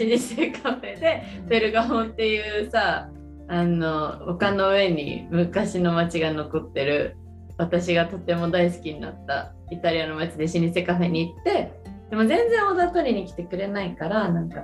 [0.63, 3.09] カフェでベルガモっていうさ
[3.47, 7.17] あの丘の上に昔の街が残ってる
[7.57, 11.71] 私がとても大好きになったイタリアの街で老舗カフェに行って
[12.09, 14.63] でも全然オーダー取りに来てくれないからなんか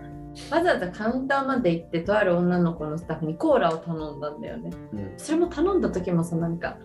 [0.52, 4.70] わざわざカウンターまで行ってとある女の子のスタッフにコーラを頼んだんだよね。
[4.93, 5.14] うん。
[5.18, 6.78] それも頼んだ時もさなんか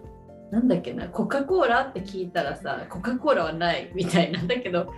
[0.54, 4.92] なんだっけなコカ・コーラって聞いたらさコカ・コーラはないみたいなんだけど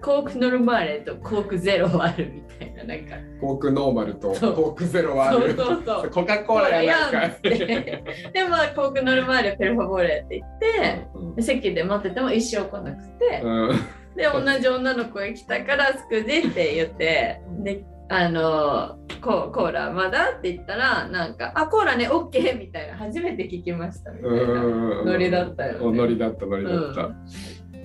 [0.00, 3.16] コークノルマーレとコークゼロはあるみたいななんか。
[3.40, 5.56] コークノーマルとコークゼロはある。
[5.56, 6.10] そうそうそう。
[6.10, 13.80] コカ・コーラやないかでまあコークノルマーレペルファボーレって言ってうんで席で待ってても一生来なくて、うん。
[14.14, 20.32] で同じ女の子が来たから「スクジ」って言ってであのココーラまだ？
[20.38, 24.36] って言ったらなんか「あコーラねオッケー」みたいな初めて聞きましたみたいな。
[24.36, 27.10] うんノリだったよねおノリだったノリだった。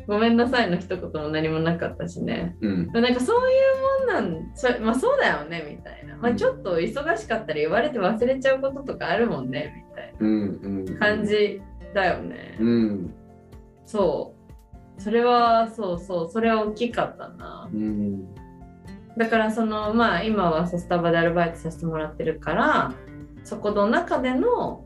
[0.08, 2.58] ごめんなさいの一言も何もなかったしね。
[2.62, 3.54] うんなんかそうい
[4.08, 6.18] うもんなんそまあそうだよねみたいな。
[6.18, 11.62] まあちょっと忙しかったら言われて忘れちゃうこととかあるもんねみたいうんうんな感じ
[11.94, 12.58] だよね。
[12.60, 13.14] うん
[13.86, 14.36] そ
[14.98, 15.02] う。
[15.02, 17.70] それはそうそうそれは大きかったな。
[17.72, 18.36] うん
[19.20, 22.94] だからそのまあ今はスタバでアルバイトさせてもらってるから
[23.44, 24.86] そこの中での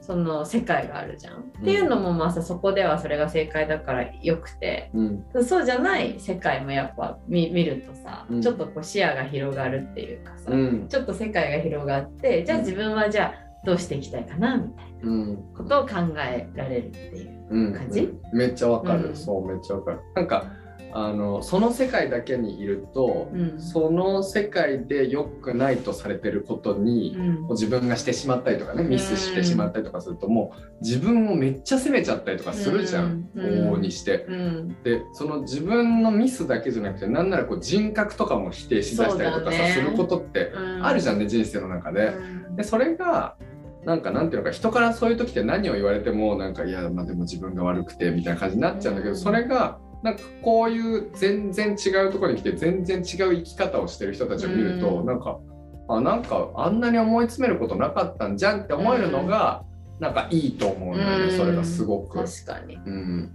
[0.00, 1.38] その世界があるじゃん。
[1.38, 4.92] っていうのもまあさそこではそれが正解だからよくて。
[4.94, 5.24] うん。
[5.44, 8.40] そうじゃない世界もやっぱ見見るとさ、うん。
[8.40, 10.88] ちょっとこう視野が広がるっていうかさ、うん。
[10.88, 15.34] ちょっと世界が広がってじゃあ自分はじゃあどうしていきたいかなみたいうん。
[15.34, 17.48] なことを考えられるっていう。
[17.50, 17.74] うん。
[17.74, 18.08] 感じ？
[18.32, 19.16] めっちゃわかる、うん。
[19.16, 20.00] そうめっちゃわかる。
[20.14, 20.52] なんか
[20.98, 23.60] あのその世界だけにいると、うん。
[23.60, 27.48] その世界で良くないとされてることに、うん。
[27.50, 33.44] 自分がしてしまったりとかねミスしてしまったりとかするともう自分をめっちゃ責めちゃったりとかするじゃん、うん。
[33.44, 34.24] 往々にして。
[34.26, 34.82] うん。
[34.84, 39.72] でその自分のミスだけじゃなくてなんならこう人格とかも否定しだしたりとかさ、ね。
[39.72, 42.14] することってあるじゃんね人生の中で。
[42.56, 43.36] でそれが
[43.84, 49.18] なんかなんていうのか人からそういう時って何を言われてもなんかいやまあでも自分が悪くてみたいな感じになっちゃうんだけど、うん。
[49.18, 55.40] それがなんかこういう全然違うところに来て全然違う生き方をしてる人たちを見ると、うんなんか
[55.88, 59.64] あなんかあんなに思い詰めることなかったんじゃんって思えるのが、
[60.00, 62.18] なんかいいと思うんだよね、うんそれがすごく。
[62.18, 62.76] 確かに。
[62.76, 63.32] うん、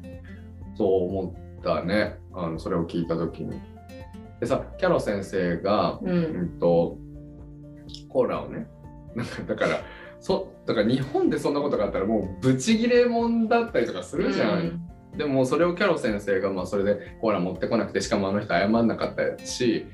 [0.78, 3.62] そう思ったねあのそれを聞いた時に。
[4.40, 6.98] でさキャロ先生が、ううんん、と
[8.08, 8.68] コーラをね
[9.16, 9.82] なんかだから
[10.22, 14.91] そだから日本でそんなことがあったらもうブチギレもんだったりとかするじゃん。
[15.18, 19.86] でもそれをキャロ先生がまあそれでコーラ持ってこなくてしかもあの人謝んなかったし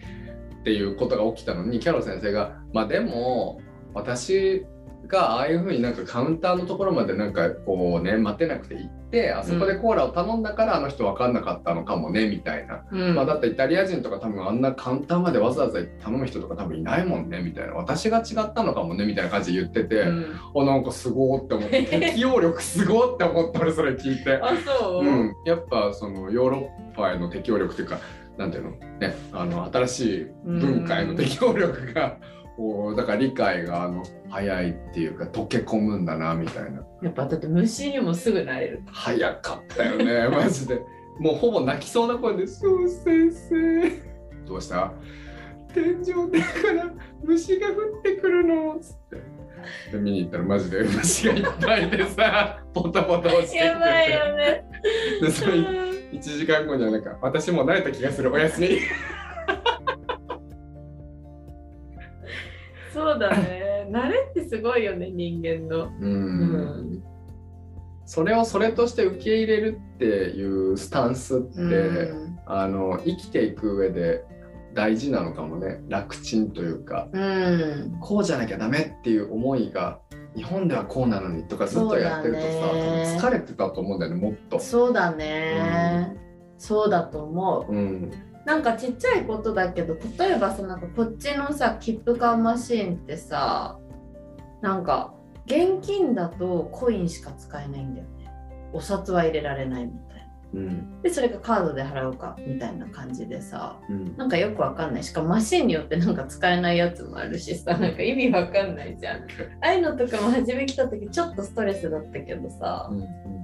[0.59, 3.61] っていうことが起きたのにキャロ先生がまあでも
[3.93, 4.65] 私
[5.08, 13.16] がああいうふうになんかカウンターのところまでなんかこうね待てなくて行ってあそこでコーラを頼んだからあの人分かんなかったのかもねみたいな、うん。
[13.16, 17.74] まあ、だってイタリア人とか多分あんなカウンターまでわざわざ頼む人とか多分いないもんねみたいな。
[17.74, 20.36] 私が違ったのかもねみたいな感じで言ってて、うん。
[20.55, 24.34] あなんかすごーって思って適応力すごーって思った俺それ聞いて。
[24.43, 25.05] あ、そう？
[25.05, 27.99] うん、やっぱそのヨーロッパへの適応力っていうか
[28.38, 28.72] なんていうの？
[28.72, 32.18] ねあの新しい文化への適応力が、
[32.58, 38.82] こうだから理解があの早いっていうか溶け込むんだなみたいなやっぱだって虫にもすぐなれる。
[38.91, 40.82] 早かったよね マジで
[41.20, 43.91] もうほぼ泣きそうな声で「そう先生
[44.47, 44.91] どうした？
[45.74, 46.91] 天井でから
[47.24, 49.38] 虫が降ってくるの」つって。
[49.91, 54.64] で見に行ったらマジで虫がいっぱいでさ ポタポタ落ちてきててやばいよね。
[55.22, 58.70] でそれ1時間後にはなんか私もう慣れた気がするおやすみ
[62.98, 63.88] そうだね。
[63.91, 65.86] 慣れってすごいよね、人間の。
[65.86, 67.04] ううん
[68.06, 74.24] それをそれとして受け入れるっていうスタンスって、うんあの生きていく上で
[74.74, 77.98] 大事なのかもね楽ちんというかうん。
[78.00, 80.00] こうじゃなきゃダメっていう思いが
[80.34, 82.48] 日本ではこうなのにとかずっとやってるとさ、
[83.28, 84.60] 疲れてたと思うんだよねもっと。
[84.60, 86.16] そうだね。
[86.58, 87.74] そうだと思う。
[87.74, 88.12] うん、
[88.48, 93.78] なんかちっちゃいことだけど例えばさなんかこっちのさ切符買うマシーンってさ
[94.62, 95.14] なんか
[95.48, 98.32] 現金だとコインしか使えないんだよね。
[98.72, 100.28] お札は入れられないみたいな。
[100.54, 101.02] うん。
[101.02, 104.16] でそれがカードで払うかみたいな感じでさうん。
[104.16, 105.04] なんかよくわかんない。
[105.04, 109.24] しかもマシンによってなんか使えないやつもあるしさなんか意味わかんないじゃん。
[109.62, 112.89] ああいうのとかも初め来た時ちょっとストレスだったけどさ。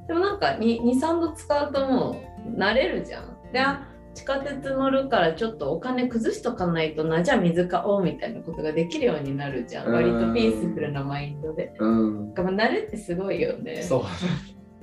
[0.08, 2.16] でもなんか23度使うとも
[2.47, 3.51] う慣れるじゃん。
[3.51, 9.88] であ地下鉄乗るからちょっとお金崩しとかないとなじゃあ水買おうみたいなことができるようになるじゃん。
[9.88, 9.93] うん。
[9.93, 11.74] 割とピースフルなマインドで。
[11.80, 12.34] うん。
[12.34, 13.82] 慣れってすごいよね。
[13.82, 14.03] そう。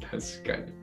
[0.00, 0.80] 確かに。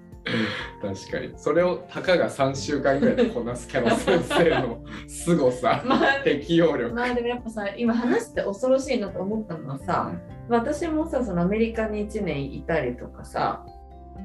[0.82, 1.34] 確かに。
[1.38, 5.82] それをたかが3週間ぐらいでこなすキャロ先生の凄さ。
[5.86, 6.93] まあ適応力。
[6.93, 10.12] まあでもやっぱさ今話して恐ろしいなと思ったのはさ、
[10.50, 13.66] 私もさそのアメリカに1年いたりとかさ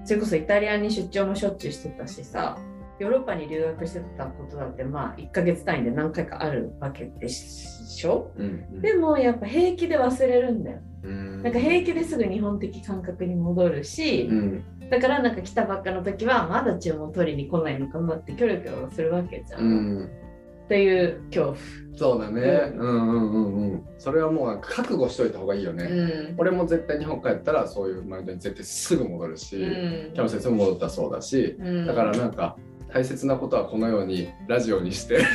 [0.04, 2.56] それこそイタリアに出張もしょっちゅうしてたしさ
[3.02, 8.30] ヨーロッパに留学してたことだってまあ1ヶ月単位で何回かあるわけでしょ？
[8.36, 10.78] うんでもやっぱ平気で忘れるんだよ。
[11.02, 11.42] うん。
[11.42, 14.64] なんか平気ですぐ日本的感覚に戻るしう、ん。
[14.88, 19.64] だからなんか来たばっかの時はまだ注文取りに来ないのかなってキョロキョロするわけじゃん、う
[20.02, 20.04] ん。
[20.04, 21.56] っていう恐怖。
[21.94, 22.72] そうだね。
[22.74, 22.80] うん。
[22.80, 26.34] うんうんうんそれはもう覚悟しといた方がいいよね、うん。
[26.38, 30.12] 俺も絶対日本帰ったらそういうマインドに絶対すぐ戻るし、うん。
[30.12, 31.86] キャロ先生も戻ったらそうだし、うん。
[31.86, 32.56] だからなんか
[32.92, 35.20] 大切なことはこのようにラジオにして。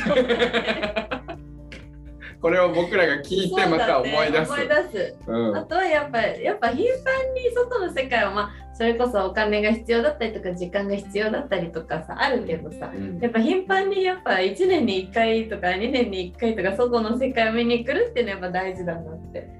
[2.40, 4.52] これを僕らが聞いてまた思い出す。
[4.52, 4.88] そうだね。
[4.88, 5.16] 思い出す。
[5.26, 5.56] うん。
[5.56, 13.18] あとはやっぱやっぱ頻繁に外の世界をまあそれこそお金が必要だったりとか時間が必要だったりとかさあるけどさうん。
[13.18, 19.58] やっぱ頻繁にやっぱ1年に1回とか2年に1回とか外の世界を見に来るっていうのはやっぱ大事だなって。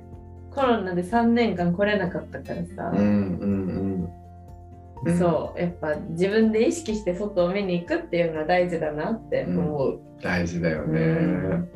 [0.59, 3.88] コロナで3年間来れなかったからさ、うんうんうん、
[5.19, 10.01] そうやっぱ自分で意識して外を見に行くっていうのは大事だなって思う。
[10.23, 11.01] 大事だよね。
[11.01, 11.05] う
[11.55, 11.69] ん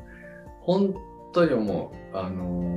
[0.60, 0.94] 本
[1.32, 2.16] 当に思う。
[2.16, 2.72] あのー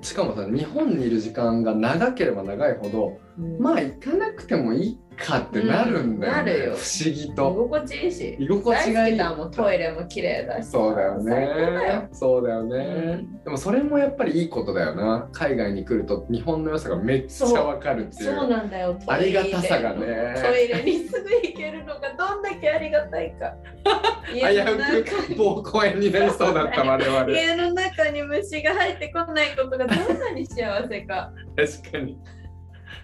[0.00, 7.54] しかもさ日本にいる時間が長ければ長いほどうんまあ行かなくてもいいかってなるんだよね、うんなるよ不思議居と。
[7.54, 12.08] 心地いいし居心地がいいもんトイレも綺麗だしそうだよね。
[12.12, 15.28] そうだよね、うんでもそれもやっぱりいいことだよな。
[15.32, 18.34] 海外に来ると日本の良さがめっちゃわかるっていう。
[18.34, 18.98] そうなんだよ。
[19.06, 23.54] ありがたさがねトイレにすぐ行けるのがどんだけありがたいか。
[24.28, 27.30] 危う中く膀胱炎になりそうだった我々。
[27.30, 31.32] 家の中に虫が入ってこないことがどんなに幸せか。
[31.56, 32.18] 確かに。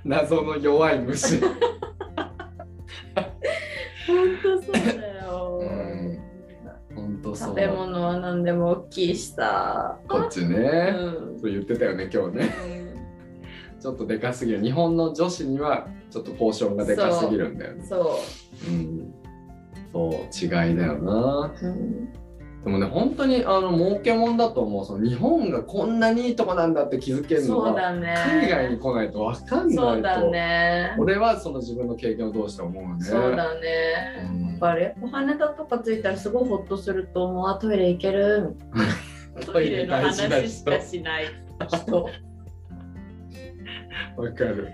[0.05, 1.41] 謎の弱い虫。
[1.41, 1.51] 本
[4.43, 5.61] 当そうだよ。
[5.63, 6.19] うん
[6.95, 7.49] 本当そう。
[7.49, 9.99] 食べ物は何でも大きいしさ。
[10.09, 10.91] こっちうね。
[10.91, 11.39] ん。
[11.41, 12.55] そう言ってたよね今日ね。
[13.81, 14.63] ちょっとでかすぎる。
[14.63, 17.85] 日本の女子にはちょっとポーションがでかすぎるんだよね。
[17.87, 18.19] そ
[18.69, 19.15] うん。
[19.93, 21.53] そう違いだよな。
[21.63, 21.67] う。
[21.67, 22.09] うん
[22.65, 24.85] でもね本当にあの儲けもんだと思う。
[24.87, 28.15] その日本がこんなにいいとこなんだって気づけるのはだね。
[28.41, 29.83] 海外に来ないと分かんないと。
[29.83, 30.97] そうだね。
[30.99, 33.05] 俺はその自分の経験をどうして思うね。
[33.05, 34.31] そうだうね。
[34.33, 37.49] んやっぱり羽田とか着いたらすごいホッとすると思う。
[37.49, 38.57] あ、トイレ行ける？
[39.45, 41.27] トイレの話しかしない
[41.69, 42.03] 人。
[44.17, 44.69] わかる。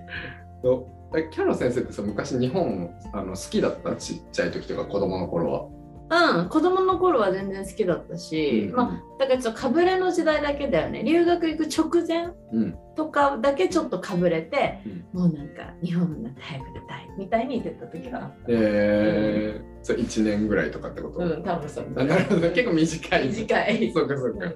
[1.32, 3.96] キャロ先生ってさ昔日本あの好きだった？
[3.96, 5.79] ちっちゃい時とか子供の頃は。
[6.10, 8.76] うん、子供の頃は全然好きだったし、うん。
[8.76, 11.04] まあだからちょっとかぶれの時代だけだよね。
[11.04, 12.74] 留学行く直前うん。
[12.96, 14.80] とかだけちょっとかぶれて、
[15.14, 15.20] うん。
[15.20, 21.86] もうなんか日本になって早く出たいみたいに言ってた時があっえー、それ1年ぐらいとかってこと、たうん多分そう。
[21.96, 22.50] あなるほど。
[22.50, 23.28] 結構短い。
[23.28, 23.92] 短い。
[23.92, 24.52] そうかそうか。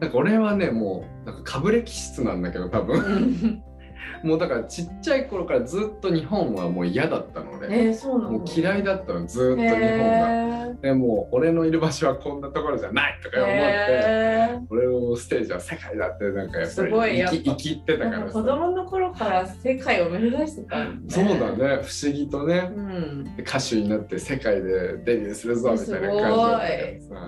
[0.00, 3.62] なんか俺はねもうなんかかぶれ気質なんだけど多う分ん
[4.22, 7.68] もうだからちっちゃい頃からずっと日本はもう嫌だったのえ俺。
[7.90, 9.86] ー、もう嫌いだったのずっと日本が。
[9.86, 13.62] へでもう俺のいる場所はこんなところじゃないとかー思って。
[13.62, 22.70] へ俺のステージは世界だってなんかやっぱすごいり生き生きってーたから子供の頃から世界を目指してたんだそうだね不思議とね。
[22.74, 23.24] うん。
[23.36, 26.68] で歌手になって世界でデビューするぞみたいな感じだったから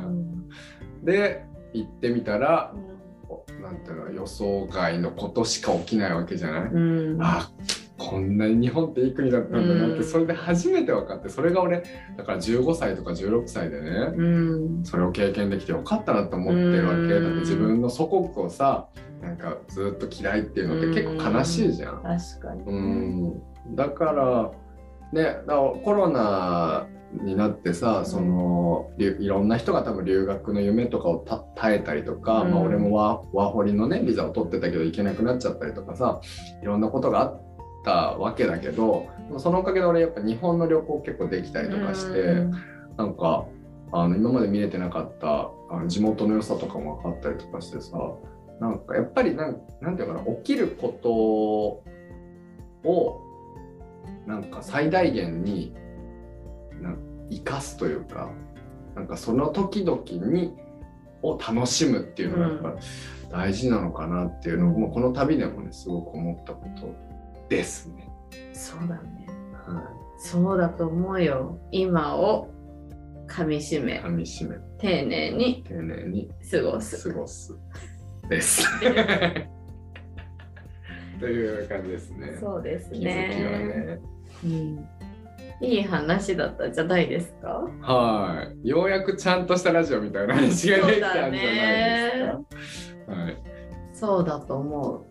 [0.00, 0.06] さ。
[0.06, 0.34] うん
[1.04, 1.44] で
[1.74, 2.72] 行ってみたら
[3.62, 7.18] なんていうの予想外のことしか起きないわけじゃない、うん。
[7.20, 7.50] あ
[7.96, 10.04] こんなに日本っていい国だったんだなって、うん。
[10.04, 11.82] それで初めて分かってそれが俺
[12.16, 14.22] だから15歳とか16歳でね、う
[14.80, 14.84] ん。
[14.84, 17.08] それを経験できてよかったなと思ってるわけ、うん。
[17.08, 18.88] だって自分の祖国をさ
[19.22, 22.02] なんかずっと嫌いっていうのって結構悲しいじゃん。
[22.02, 23.42] 確かにうん。
[23.74, 24.50] だから
[25.12, 26.86] ねだからコロナ
[27.22, 36.20] になってさそのいろんな人が多分留学の夢とかをた耐えたりとか、うんまあ、俺もワワーホリのねビザを取ってたけど行けなくなっちゃったりとかさ
[36.62, 37.42] いろんなことがあっ
[37.84, 39.08] たわけだけど
[39.38, 42.20] そのおかげで俺やっぱ日本の旅行結構できたりとかして。
[42.20, 43.46] うんなんか
[43.92, 47.96] あの今まで見れてなかったあの地元の良さとかも分かったりとかしてさ
[48.60, 51.12] なんかやっぱりなんなんていうのかな起きること
[52.88, 53.20] を
[54.26, 55.74] なんか最大限に
[56.80, 56.98] なん
[57.30, 58.30] 生かすというか
[58.94, 60.54] なんかその時々に
[61.22, 62.76] を楽しむっていうのがやっぱ
[63.30, 66.94] 大事なのかなっていうのを、もうこの旅でもねすごく思ったこと
[67.48, 68.08] ですね。
[68.52, 69.26] そうだね。
[69.66, 71.58] はそうだと思うよ。
[71.72, 72.50] 今を
[73.26, 77.08] 噛み締い、め、噛み締め丁寧に丁寧に過ごす。
[77.08, 77.58] 過ごす
[78.28, 78.68] です。
[81.20, 82.36] という感じですね。
[82.38, 83.58] そうです気づきはね。
[83.58, 84.00] ね。
[84.44, 84.86] うん。
[85.60, 87.64] いい話だったじゃないですか。
[87.82, 88.68] はい。
[88.68, 92.12] ようやくちゃんとしたラジオみたいな話ができたんじゃないで
[92.56, 93.12] すか。
[93.12, 93.36] はい。
[93.92, 95.06] そうだと思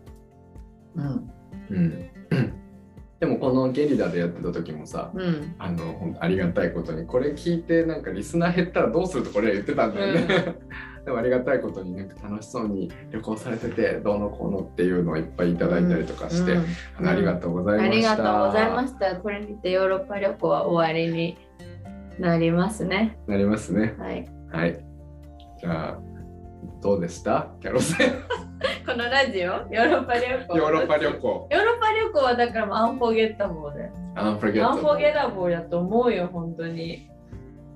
[0.96, 1.00] う。
[1.00, 1.30] うん。
[1.70, 2.10] うん。
[3.20, 5.54] でもこのゲリラでやってた時もさ、うん。
[5.58, 10.56] あのありがたいことにこれ聞いてなんかリスナー減ったらどうするとこれ言ってたんだよね。
[11.04, 16.64] でもありがたいことになんか楽しそうに旅行されててどうのこうのっていうのをいっぱいいただいたりとかして、うん
[16.98, 18.16] あのありがとうございまありした。
[18.16, 19.16] がとうございました。
[19.16, 21.36] これにてヨーロッパ旅行は終わりに
[22.18, 23.18] なりますね。
[23.26, 23.94] なりますね。
[23.98, 24.26] はい。
[24.50, 24.78] はい。
[25.60, 25.98] じゃあ
[26.82, 27.48] どうでした？
[27.60, 27.80] キャロ
[28.86, 29.42] このラジオ？
[29.42, 30.56] ヨーロッパ旅行？
[30.56, 31.12] ヨーロッパ旅。
[31.12, 31.48] 行。
[31.50, 33.90] ヨーロッパ旅行はだから unforgettable で。
[34.16, 37.10] unforget table だと思うよ、本当に。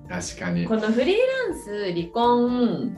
[0.09, 0.65] 確かに。
[0.67, 1.17] このフリー
[1.49, 2.97] ランス、離婚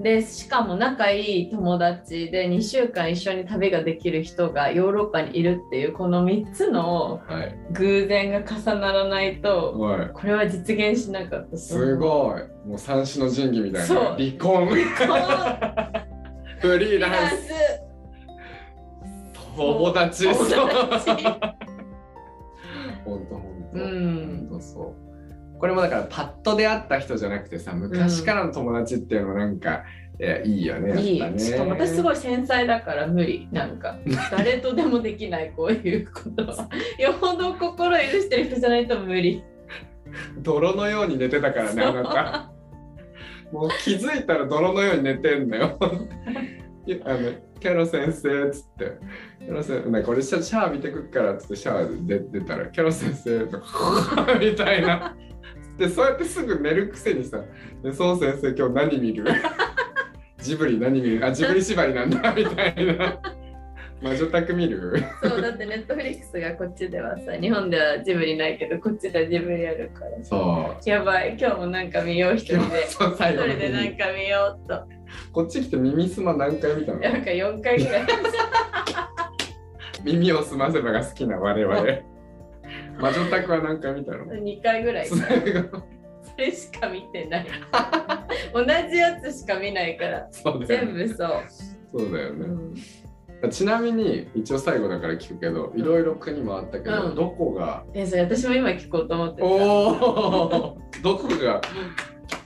[0.00, 7.54] で、しかも仲いい友達で2週間一緒に旅ができる人がヨーロッパにいるっていうこの3つのはい。
[7.72, 10.10] 偶然が重ならないとはい。
[10.14, 12.66] これは実現しなかったすごい。
[12.66, 13.86] もう三種の神器みたいな。
[13.86, 14.68] そう離婚。
[14.68, 14.84] い
[16.60, 17.36] フリーランス。
[19.54, 20.24] 友達。
[20.32, 20.44] 友
[20.88, 21.10] 達
[23.04, 23.78] 本当本当。
[23.78, 25.09] うん本当そう。
[25.60, 29.84] これもだからパッと出会った人じゃなくてさ昔からの友達っていうのなんか、
[30.18, 31.38] いやいいよねいい。
[31.38, 33.98] しかも私すごい繊細だから無理なんか。
[34.32, 36.68] 誰とでもできないこういうことは。
[36.98, 39.44] よほど心許してる人じゃないと無理。
[40.38, 42.50] 泥のように寝てたからねあなた。
[43.52, 45.78] もう気づいたら泥のように寝てんのよ。
[47.04, 47.18] あの
[47.60, 48.92] キャロ先生っつって。
[49.38, 55.16] キャロ先生なんか俺シャシャワー見てくっからっつってシャワーで出出たらキャロ先生とか みたいな
[55.80, 57.42] でそうやってすぐ寝るくせにさ
[57.82, 59.24] 「でそう先生今日何見る?
[60.38, 61.24] 」ジブリ何見る？
[61.26, 63.18] あジブリ縛りなんだ みたいな。
[64.02, 65.02] 魔女宅見る？
[65.22, 70.88] そうだってネットフリックスがこっちではさ日本ではジブリないけどこっちではジブリあるからそう。
[70.88, 71.36] やばい。
[71.38, 72.86] 今日もなんか見よう一人で。
[72.86, 74.82] そう一人でなんか見ようと。
[75.32, 77.00] こっち来て耳すま何回見たの？
[77.00, 78.06] なんか4回ぐらい。
[80.04, 81.74] 耳を澄ませばが好きな我々
[83.00, 85.06] 魔女宅は何回見たの？2回ぐらい。
[85.06, 85.16] そ
[86.36, 87.46] れしか見てない。
[88.54, 90.28] 同じやつしか見ないから。
[90.30, 91.06] そうだよね。
[91.06, 91.30] 全部そう、
[91.90, 92.46] そうだよね、
[93.42, 93.50] うん。
[93.50, 97.14] ちなみに一応最後だから聞くけどいろいろ国もあったけど、うん。
[97.14, 97.84] どこが？
[97.94, 99.46] えそれ私も今聞こうと思ってた。
[99.46, 101.60] おお どこが？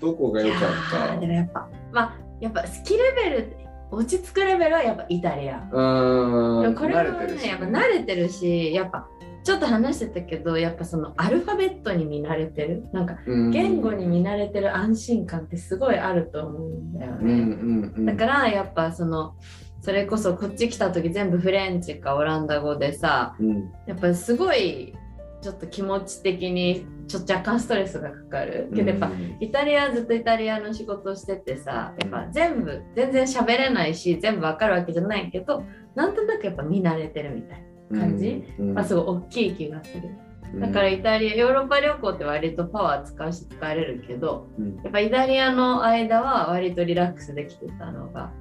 [0.00, 3.56] どこが良かいやーでっもやっぱまあやっぱ好きレベル
[3.90, 5.58] 落ち着くレベルはやっぱイタリア。
[5.60, 6.74] たうーん。
[6.74, 9.08] これは慣れてるしねやっぱ慣れてるしやっぱ
[9.44, 12.86] ちょっと話してたけどやっぱそのアルファベットに見慣れてる？
[12.92, 13.50] なんかうん。
[13.50, 18.06] 言語に見慣れてる安心感ってすごいあると思うんだようんうね、んうん。
[18.06, 19.36] だからやっぱその
[19.82, 23.70] それこそこっち来た時全部フレンチかオランダ語でさうん。
[23.86, 24.94] やっぱりすごい
[25.42, 28.70] ちょっと気持ち的にちょっと若干ストレスがかかる。
[28.74, 35.64] けどやっぱうんイタリアずっとイタリアの仕事をしててさやっぱ全部全然喋れないし全部わかるわけじゃないけど
[35.94, 40.10] なんとなくやっぱ見慣れてるみたいな、感じ、うんまあ、すごい大きい気がする。
[40.54, 40.60] うん。
[40.60, 44.76] だからイタリアヨーロッパ旅行って割とパワー使うし使えるけどうん。
[44.76, 48.32] やっぱイタリアの間は割とリラックスできてたのが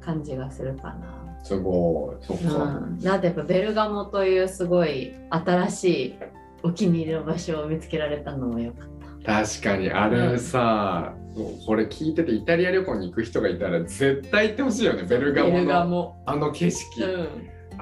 [0.00, 1.20] 感じがするかな。
[1.42, 2.24] すごい。
[2.24, 6.14] そっか、うん、だってやっぱベルガモというすごい新しい
[6.62, 8.88] お気に入りの場所を見つけられたのもよかっ
[9.24, 9.44] た。
[9.44, 9.90] 確かに。
[9.90, 11.14] あれさ、
[11.66, 15.04] これ聞いててイタリア旅行に行く人がいたら絶対行ってほしいよね。
[15.04, 16.22] ベルガモベルガのモ。
[16.26, 17.28] あの景色、うん。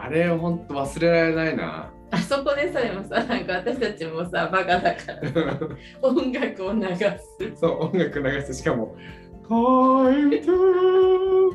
[0.02, 1.92] あれほんと忘れられないな。
[2.10, 5.58] あそこでさでもさなんか私たちもさバカだから。
[6.00, 7.56] 音楽を流す。
[7.56, 8.96] そう音楽流してしかも
[9.48, 11.52] 「Time to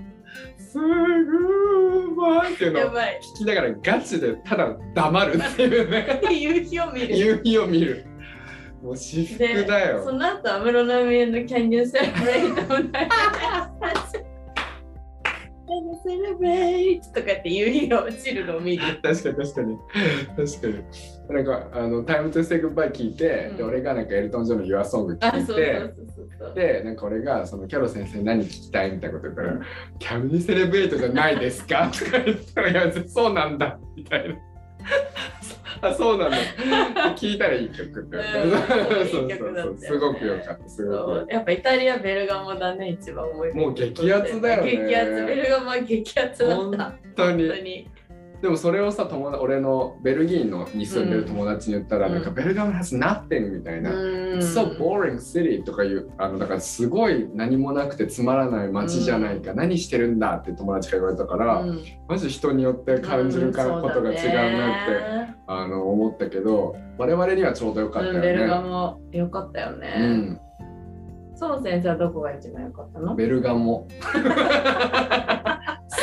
[0.57, 2.83] すぐ前」っていうのを。
[2.91, 6.21] 聞きながらガチでただ黙るっていうね。
[6.31, 7.17] 夕日を見る。
[7.17, 8.05] 夕日を見る。
[8.83, 10.03] もう至福でだよ。
[10.03, 12.89] その後安室奈美恵の Can You Celebrate を流
[14.11, 14.12] す
[16.03, 18.83] セレブレイトとかって夕日が落ちるのを見る。
[19.01, 19.77] 確かに確かに
[20.35, 25.55] 確かになんかあの「タイムトゥセイグッバイ聞いて、うんで俺がなんかエルトン・ジョンの「ユアソングあ、聞いそう
[26.37, 26.73] そうて。
[26.73, 29.61] でなんか俺がそのキャロ先生何聞きたいみたいなこと言ったら
[29.99, 34.35] 「キャブニセレブレイトじゃないですか?」とか言ったら「いやそうなんだ」みたいな。
[35.83, 36.37] あそうなんだ
[37.15, 38.17] 聞いたらいい曲って
[39.77, 41.27] すごくよかったすごく。
[41.29, 44.71] やっぱイタリア・ベルガモだね、一番思い出もう激アツだよね。
[44.71, 46.83] 激アツ、ベルガモは激アツただった。
[46.85, 47.87] 本当に。
[48.43, 52.13] でもそれをさ友達俺のベルギーのに住んでる友達に言ったら、うん。
[52.15, 53.97] なんかベルガム has nothing みたいな、うん。
[54.39, 61.81] It's so boring city とかいうあのだからすごい何もなくてつまらない街じゃないか、何してるんだって友達から言われたから、うん。
[62.09, 68.67] マジ人によって感じることが違うなって、あの思ったけど我々にはちょうどよかったようん、ベルガね。
[68.67, 69.87] モ良かったようね。
[70.05, 70.41] ん、
[71.33, 73.15] そう先生はどこが一番良かったの？
[73.15, 73.87] ベルガモ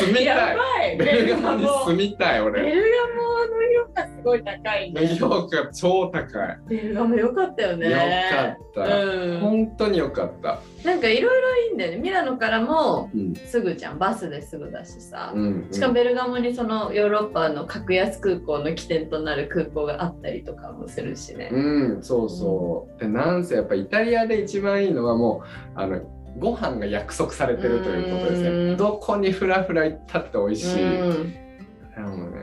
[0.01, 5.07] 住みたやいベルガモに住ベみたい俺ルガモの評価すごい高いね。
[5.17, 7.91] 評価超高いベルガモ良かったよね。
[7.91, 8.05] よか
[8.49, 11.99] った、うん、本当によかった、なんかいろいろいいんだよね。
[11.99, 13.99] ミラノからもうんすぐじゃん。
[13.99, 15.33] バスですぐだしさ。
[15.35, 21.51] うん、しかもベルガモにそのヨーロッパの格安空港の起点となる空港があったりとかもするしね。
[21.53, 23.01] うん、そうそう。
[23.01, 26.01] で、なんせやっぱイタリアで一番いいのはもう、あの、
[26.41, 28.69] ご飯が約束されてるということですうん。
[28.71, 28.77] ね。
[28.77, 31.51] どこにフラフラ行ったって美味しい。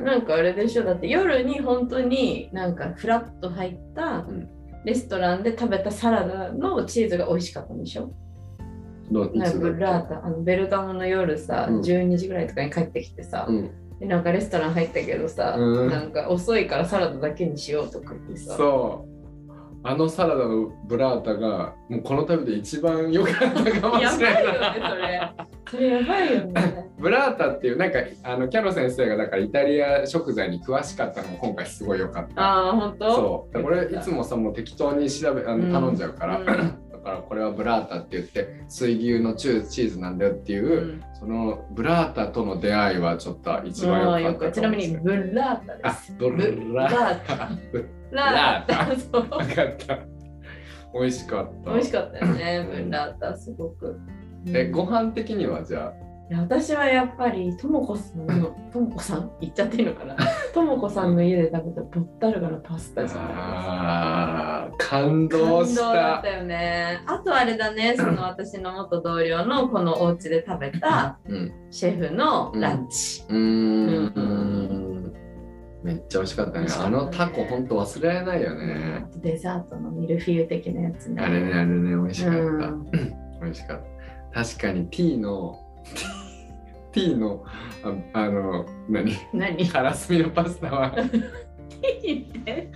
[0.03, 0.83] なんかあれでしょ。
[0.83, 4.47] だって夜に本当になんかフラッと入ったん。
[4.85, 8.13] レストランで食べたサラダのチーズが美味しかったんでしょ。
[9.11, 11.81] なんかラータあのベルガモの夜さ、うん。
[11.81, 15.89] 12時ぐらいとかに帰ってきてさ、うん、でなんかレストラン入ったけどさ、うん。
[15.89, 18.55] なんか遅いからサラダだけにしようとか言ってさ。
[18.55, 19.16] そう。
[19.83, 25.33] あのサラダのブラータがもうこの旅で一番良かったかもやしればいよねない。
[25.69, 32.41] それそれやばいよねブラータっていうなんかあのキャロ先生がだからイタリア食材に詳しかったのも今回すごい良かった。
[32.41, 33.15] ああ本当？
[33.15, 33.53] そう。
[33.53, 47.49] だから俺いつもさもう適当に調べあうんの頼んじゃうから、うんだからこれはブラータって言って水牛のチューチーズなんだよっていう、うんそのブラータとの出会いはちょっと一番良かったかもしれくちなみにブラータであすブラータ。
[48.11, 48.85] ラータ。
[48.99, 49.21] そう。
[49.29, 49.99] 分かった。
[50.93, 51.71] 美味しかった。
[51.71, 52.67] 美味しかったよね。
[52.85, 53.99] ブラータすごく。
[54.47, 55.93] えご飯的にはじゃ
[56.29, 59.31] いや私はやっぱりともこさんのともこさん？
[59.41, 60.15] 言っちゃっていいのかな？
[60.53, 66.99] ともこさんの家で食べたボッタルガのパスあタじゃないあー感動し感動だたったよね。
[67.07, 71.51] あとあれだね その私の元同僚のこのお家で食べたうん。
[71.71, 74.96] シェフのランチ、うーん
[75.83, 76.67] めっちゃ美味しかったね。
[76.67, 76.85] たね。
[76.85, 79.05] あのタコほんと忘れられないよね。
[79.17, 81.21] デザートのミルフィーユ的なやつね。
[81.21, 82.91] あれねあれね美味しかった、うん。
[83.41, 83.81] 美味しかっ
[84.33, 84.43] た。
[84.43, 85.59] 確かに T の
[86.91, 87.43] T の
[87.83, 89.13] ああの何？
[89.33, 89.67] 何？
[89.67, 90.91] カラスミのパスタは。
[92.01, 92.71] T って。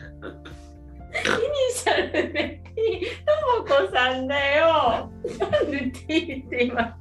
[1.11, 5.11] イニシャルで T ともこさんだよ。
[5.39, 6.97] なんで T って今。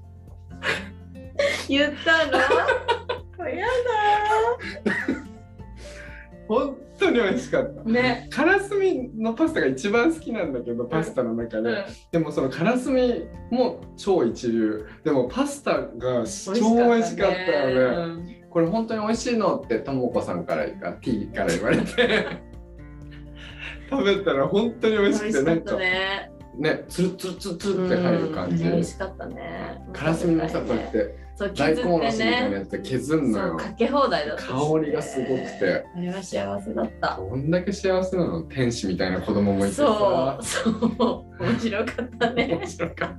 [1.68, 2.38] 言ったの？
[3.48, 3.66] や
[6.51, 7.74] 本当に美味しかった。
[7.74, 8.26] だね。
[8.28, 11.84] カラスミのパスタが一番好きなんだけどパスタの中で、うん。
[12.11, 13.22] でもそのカラスミ
[13.53, 14.84] も超一流。
[15.05, 18.44] でもパスタが超美味しかったよね。
[18.51, 21.84] これ本当に美味しいのってともこさんからあ T から言われて。
[23.88, 29.80] 食べたら本当に美味しくてなんかねねつるつるつるつるって入る感じ、うん美味しかったね。
[29.92, 33.57] カラスミもさこうやってそう大根おろしみたいなねやつで削るのよ。
[33.57, 34.53] かけ放題だった香
[34.84, 35.86] りがすごくて。
[35.97, 37.16] あれは幸せだった。
[37.16, 38.43] どんだけ幸せなの？
[38.43, 40.38] 天使みたいな子供もいてさ。
[40.43, 41.43] そうそう。
[41.43, 42.59] 面白かったね。
[42.61, 43.16] 面白かった。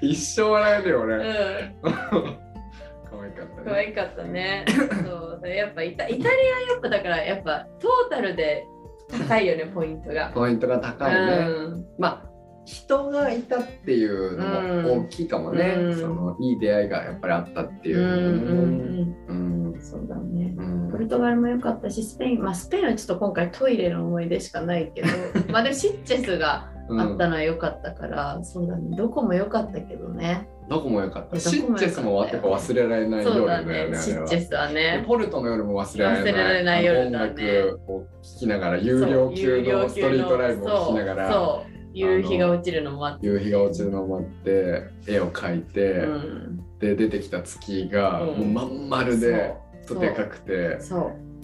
[0.00, 1.22] 一生笑えるよ俺、うん。
[1.22, 4.64] 可愛かった可ね愛かったね。
[5.04, 5.40] そう。
[5.44, 6.28] でやっぱイタイタリア
[6.72, 8.66] やっぱだからやっぱトータルで
[9.08, 10.32] 高いよねポイントが。
[10.34, 11.86] ポイントが高いね、うん。
[12.00, 12.27] まあ
[12.68, 15.98] 人がいたっていうのも大きいかもね、うん。
[15.98, 19.72] そのいい出会いがやっぱりあったっていう。
[19.72, 20.54] う、そうだね。
[20.54, 20.90] うん。
[20.90, 25.08] ポルトガルも良かったしスペインまあスペインはちょっと今回トイレの思い出しかないけど
[25.50, 28.96] まあでもシッチェスがうんあったのは良かったから、そうだね。
[28.96, 30.48] どこも良かったけどね。
[30.68, 31.36] どこも良かった。
[31.36, 31.42] よ。
[31.42, 33.98] ッチェスもやっぱ忘れられない夜だだよねね。
[33.98, 35.04] シッチェスはでね。
[35.06, 36.32] ポルトの夜も忘れられない。
[36.32, 37.16] 忘れられない夜だね。
[37.16, 41.62] 音楽を聴きながら有料級のストリートライブを聴きながら
[41.98, 43.26] 夕日が落ちるのもあって。
[43.26, 46.64] 夕日が落ちるのを待って絵を描いて、うん。
[46.78, 48.38] で出てきた月がうん。
[48.38, 49.54] もうまん丸で、
[49.86, 50.78] とでかくて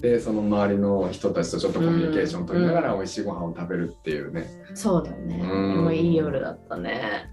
[0.01, 2.99] でその周りの人たちとちょっとコミュニケーション取りながらうん。
[2.99, 5.39] 美味しいご飯を食べるっていうね、そうだね。
[5.39, 5.85] でうん。
[5.85, 7.31] もいい夜だったね。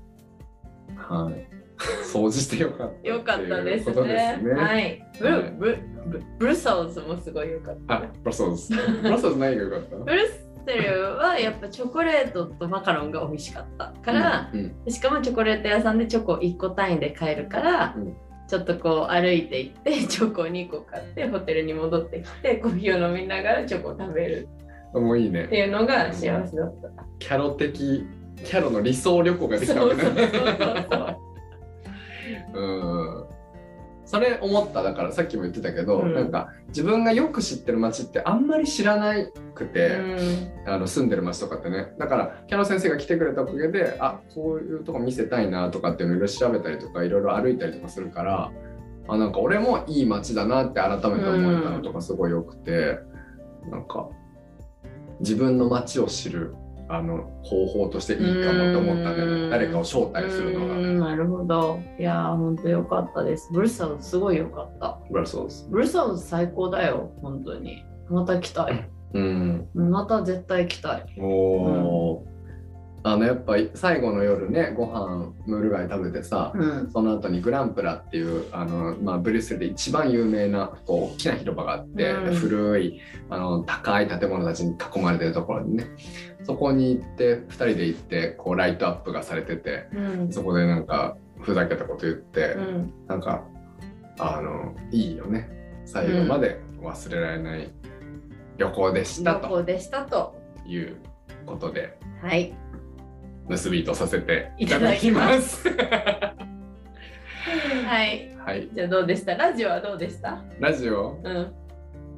[0.95, 1.47] はい、
[2.13, 4.53] 掃除してよかったよかったですね。
[4.53, 5.03] はい。
[5.19, 5.55] ブル、はい。
[5.59, 7.95] ブルブブルソーズもすごい良かった。
[7.95, 8.03] あ。
[8.23, 10.27] ブラソーズブラソーズ何がよかったブル
[10.61, 18.15] ッセルはやっぱチョコレートとマカロンが美味しかったから、うんしかもチョコレート屋さんでチョコ1個単位で買えるから、うん。
[18.47, 24.47] ちょっとこう歩いて行って チョコ2個買ってホテルに戻ってきてコーヒーを飲みながらチョコを食べる。
[24.93, 25.45] うんもういいね。
[25.45, 26.89] っていうのが幸せだった。
[27.19, 28.05] キャロ的
[28.43, 30.11] キャロの理想旅行ができたわけね。
[32.53, 32.90] うん
[34.11, 34.83] それ思った。
[34.83, 36.13] だからさっきも言ってたけど、うん。
[36.13, 39.13] なんか自分がよく知ってる街ってあんまり知らな
[39.55, 39.99] くて、
[40.65, 40.69] うん。
[40.69, 41.93] あの住んでる街とかってね。
[41.97, 48.51] だからキャロ先生が来てくれたおかげであこういうとこ見せたいなとかっていうのをいろいろ調べたりとかいろいろ歩いたりとかするから
[49.07, 52.99] あなんか俺もいい街だなって改めて思えたのとかすごいよくて、
[53.71, 54.09] なんか
[55.21, 56.53] 自分の街を知る
[56.93, 60.73] あの方法としていいかもと思ったんだようんね誰かを招待するのが。
[60.73, 61.79] うんなるほど。
[61.99, 63.49] いやー、ほんとよかったです。
[63.53, 64.99] ブルサウスすごいよかった。
[65.09, 67.83] ブラソーズブルサウス最高だよ、本当に。
[68.09, 68.89] また来たい。
[69.13, 71.05] うんまた絶対来たい。
[71.19, 72.30] おー
[73.03, 76.91] あのやっぱ最後の夜ねご飯ムール貝食べてさ、うん。
[76.91, 85.87] その後にグランプラっていうあの、まあ、ブリュッセルで一番有名なこう大きな広場があって、うん古いあの高い建物たちに囲まれてるところにね
[86.43, 90.31] そこに行って2人で行ってこうライトアップがされててうん。
[90.31, 92.93] そこでなんかふざけたこと言って、うん。
[93.07, 93.43] なんか
[94.19, 95.49] あのいいよね
[95.85, 97.71] 最後まで忘れられない
[98.57, 100.41] 旅行でしたと旅行でしたと。
[100.65, 100.97] いう
[101.45, 102.53] ことではい。
[103.51, 105.25] 結びとさせていいただききま。
[105.25, 105.67] ます
[107.85, 108.31] はい。
[108.45, 109.35] はい、じゃあどうでした？
[109.35, 110.41] ラジオはどうでした？
[110.59, 111.19] ラジオ？
[111.21, 111.51] うん。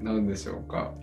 [0.05, 0.93] なんでしょうか？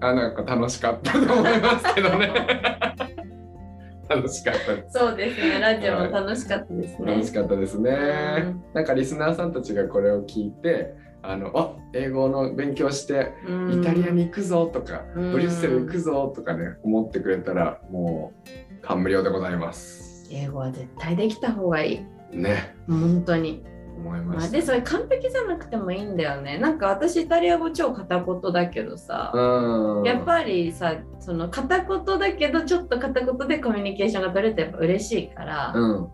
[0.00, 2.28] あ、なんか楽しかったと思いますけどね。
[4.10, 4.90] 楽しかった。
[4.98, 5.58] そうですね。
[5.58, 7.12] ラジオも楽しかったですね。
[7.12, 8.62] 楽しかったですねうん。
[8.74, 10.92] なんかリスナーさんたちがこれを聞いて、
[11.22, 13.32] あの、あ、英語の勉強して
[13.72, 18.50] イタリアに行くぞとか、うんブリュッセル行くぞとかね、思ってくれたら、もう
[18.82, 20.28] 感無量でございます。
[20.30, 22.36] 英語は絶対できた方がいい。
[22.36, 23.62] ね、本当に。
[23.62, 24.52] まあ、思いました。
[24.52, 26.58] でそれ完璧じゃなくてもいいんだよね。
[26.58, 30.04] なんか私イタリア語超片言だけどさ、うん。
[30.04, 36.08] やっぱりさその片言だけどちょっと片言でコミュニケーションが取れてやっぱ嬉しいから、うん。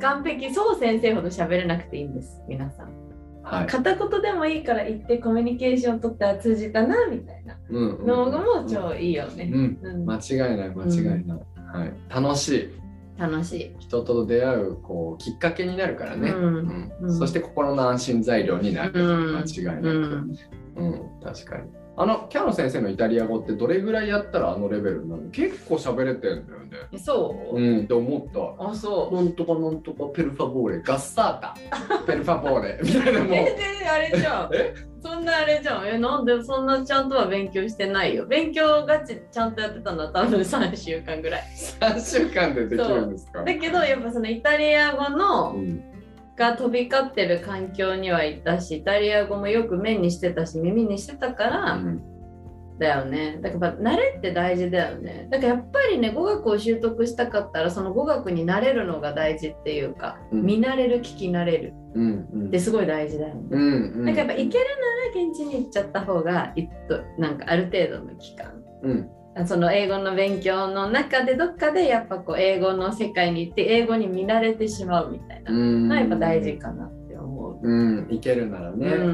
[0.00, 3.05] 完璧そう先生ほど喋れなくていいんです皆さん。
[3.46, 3.66] はい。
[3.68, 9.50] 片言でもいいから言ってコミュニケーション取ったら通じたなみたいなうんうんのがもう超いいよね。
[9.52, 9.78] うん。
[9.82, 11.38] うん間違いない間違いない。
[11.72, 11.92] はい。
[12.08, 12.70] 楽しい。
[13.18, 13.76] 楽しい。
[13.78, 19.92] 人と出会うこうきっかけになるからね、うんうんうんそして心の安心材料になる、うん間違いなく、う
[20.76, 25.30] うんん確かにあのキャノ先生のイタリア語ってどれぐらいやったらあのレベルなの？
[25.30, 26.76] 結構喋れてんだよね。
[26.92, 28.70] えそう、うんって思った。
[28.70, 29.14] あそう。
[29.14, 31.56] なんとかなんとかペルファボーレガッサータ。
[32.06, 32.78] ペルファボーレ。
[32.82, 34.50] みたいなもう全然あれじゃん。
[34.52, 34.74] え？
[35.02, 35.86] そんなあれじゃん。
[35.86, 38.26] え、なんでそんなちゃんとは勉強してないよ。
[38.26, 41.42] 勉強ガチちゃんとやってたのは多分3週間ぐらい。
[41.80, 43.42] 3週間でできるんですか？
[43.44, 45.82] だけどやっぱそのイタリア語のうん
[46.36, 52.02] が飛び交ってる環境にはいたし、イタリア語もよく目にしてたし、耳にしてたから、うん。
[52.78, 53.38] だよね。
[53.40, 55.28] だから慣れって大事だよね。
[55.30, 60.42] だからやっぱりね、語学を習得したかったら、その語学に慣れるのが大事っていうか、うん。
[60.42, 61.72] 見慣れる、聞き慣れる。
[62.48, 63.40] ってすごい大事だよね。
[63.50, 64.04] うんうん。
[64.04, 64.64] なんかやっぱ行ける
[65.14, 68.52] なら現地に行っちゃった方がいっとなんかある程度の期間。
[68.82, 69.00] うん。
[69.00, 75.88] あその英語の勉強の中でどっかでやっぱこう英語の世界に行って英語に見慣れてしまうみたいなうん。
[75.88, 77.68] のはやっぱ大事かなって思う。
[77.68, 79.06] うん、いけるならね、うん。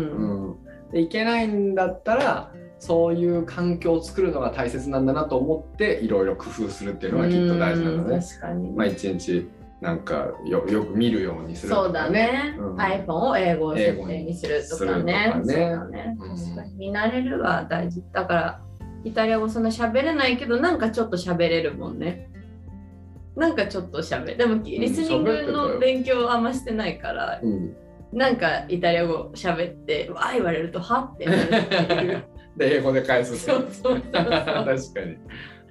[0.50, 0.90] うん。
[0.92, 8.20] でいけないんだったらそういう環境を作るのが大切なんだなと思っていろいろ工夫するっていうのはきっと大事なんだうんね。
[8.20, 9.48] 確かに、まあ一日
[9.80, 12.76] なんかよよく見るようにするとかそうだね、うん。
[12.76, 15.02] iPhone を英語設定にするとかね。
[15.02, 15.32] ね。
[15.34, 16.16] そうだね。
[16.20, 16.74] うん確かに。
[16.76, 18.04] 見慣れるは大事。
[18.12, 18.60] だから
[19.04, 22.28] イタリア語そんな喋れないけどなんかちょっと喋れるもんね。
[23.36, 24.36] なんかちょっと喋る。
[24.36, 27.74] でもリスニングの勉強あんましてないから、うん、
[28.12, 31.26] なんかイタリア語喋って、わあ言われるとはって。
[32.56, 34.00] で英語で返すそうそうそう。
[34.12, 35.16] 確かに。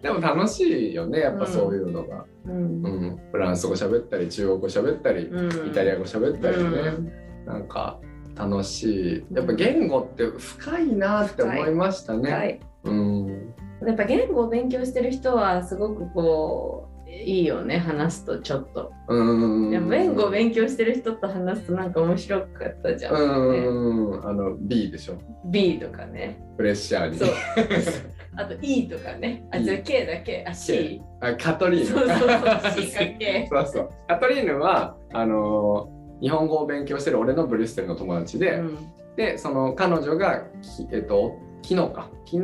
[0.02, 7.12] でも楽しいよねやっぱそういうのが、うんうんフランス語喋ったり中国語喋ったり、うんイタリア語喋ったりね、うん
[7.46, 8.00] なんか
[8.36, 12.60] 楽しいやっぱ言語って深いなって思いましたね。
[12.84, 13.54] はいうん
[13.88, 18.94] やっぱ言語を勉強してる人はすごくこういいよね話すとちょっと。
[19.10, 23.14] うんいや弁護を勉強してる人と話すとなんか面白かったじゃん。
[23.52, 26.42] ね、うんあの B でしょ B とかね。
[26.58, 27.30] プレッシャーにそう。
[28.38, 29.46] あと E とかね。
[29.52, 30.46] あ、じゃあ K だけ。
[30.48, 31.02] あ、C。
[31.20, 32.84] あカトリーヌそうそうそう。
[32.84, 33.48] C か K。
[33.52, 35.90] そうそうカトリーヌはあの
[36.22, 38.78] 日本語を勉強してる俺のブリュッセルの友達で、うん
[39.18, 42.42] でその彼女がきえっと昨日か昨日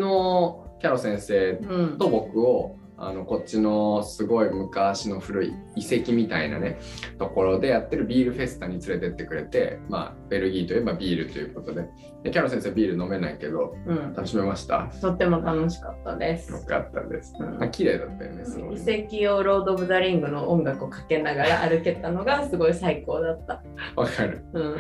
[0.80, 1.98] キャロ先生うん。
[1.98, 6.80] と僕をあのこっちのすごい昔の古い遺跡みたいなね
[7.20, 11.88] ところでやってるビールフェスタに連れてってくれてまあベルギーといえばビールということで
[12.24, 14.14] でキャロ先生ビール飲めないけどうん。
[14.16, 14.88] 楽しめました？
[15.00, 16.52] とっても楽しかったです。
[16.52, 23.62] よかったです、うんあ綺麗だったよねすごいね遺跡をロード・オブ・ザ・リングの音楽をかけながら歩けたのがすごい最高だった。
[23.96, 24.76] わかるうん。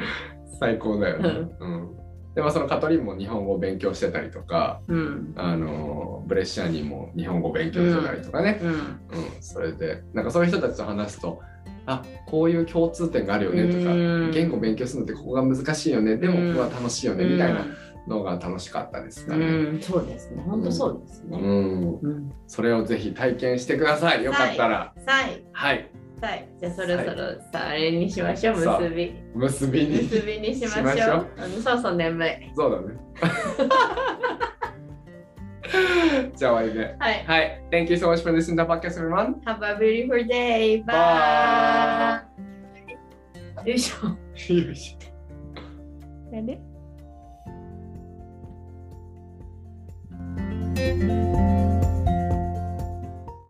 [0.60, 1.30] 最高だよね、
[1.60, 1.90] うん
[2.38, 5.34] でもそのカトリンも日本語を勉強してたりとかうん。
[5.36, 8.70] あのブレッシャーにも日本語を勉強してたりとかね、うん。
[8.70, 8.78] うん、
[9.42, 11.42] それでなんかそういう人たちと話すと
[11.88, 17.66] あこういう共通点があるよねとかうん言語勉強するのってここが難しいよねでもここは楽しいよねみたいな
[18.06, 19.46] のが楽しかったですかね。
[19.48, 20.44] うん、そうですね。
[20.44, 21.40] 本当そうですね。
[21.40, 22.32] うん、うん。
[22.46, 24.24] それをぜひ体験してください。
[24.24, 24.94] よかったら。
[25.06, 25.44] はい。
[25.52, 25.90] はい。
[26.22, 26.48] はい。
[26.60, 28.58] じゃあそろそろさ、あれにしましょう。
[28.58, 29.14] 結び。
[29.36, 30.04] 結びに。
[30.04, 31.28] 結びにしましょう。
[31.38, 32.52] あのそうそう眠い。
[32.56, 33.00] そうだね。
[36.36, 36.96] じゃあ終わりで。
[36.98, 37.24] はい。
[37.26, 37.62] はい。
[37.72, 39.42] Thank you so much for listening to the podcast, everyone.
[39.46, 40.84] Have a beautiful day.
[40.86, 42.22] Bye.
[43.66, 44.08] よいしょ。
[44.54, 44.98] よいしょ
[46.32, 46.58] 何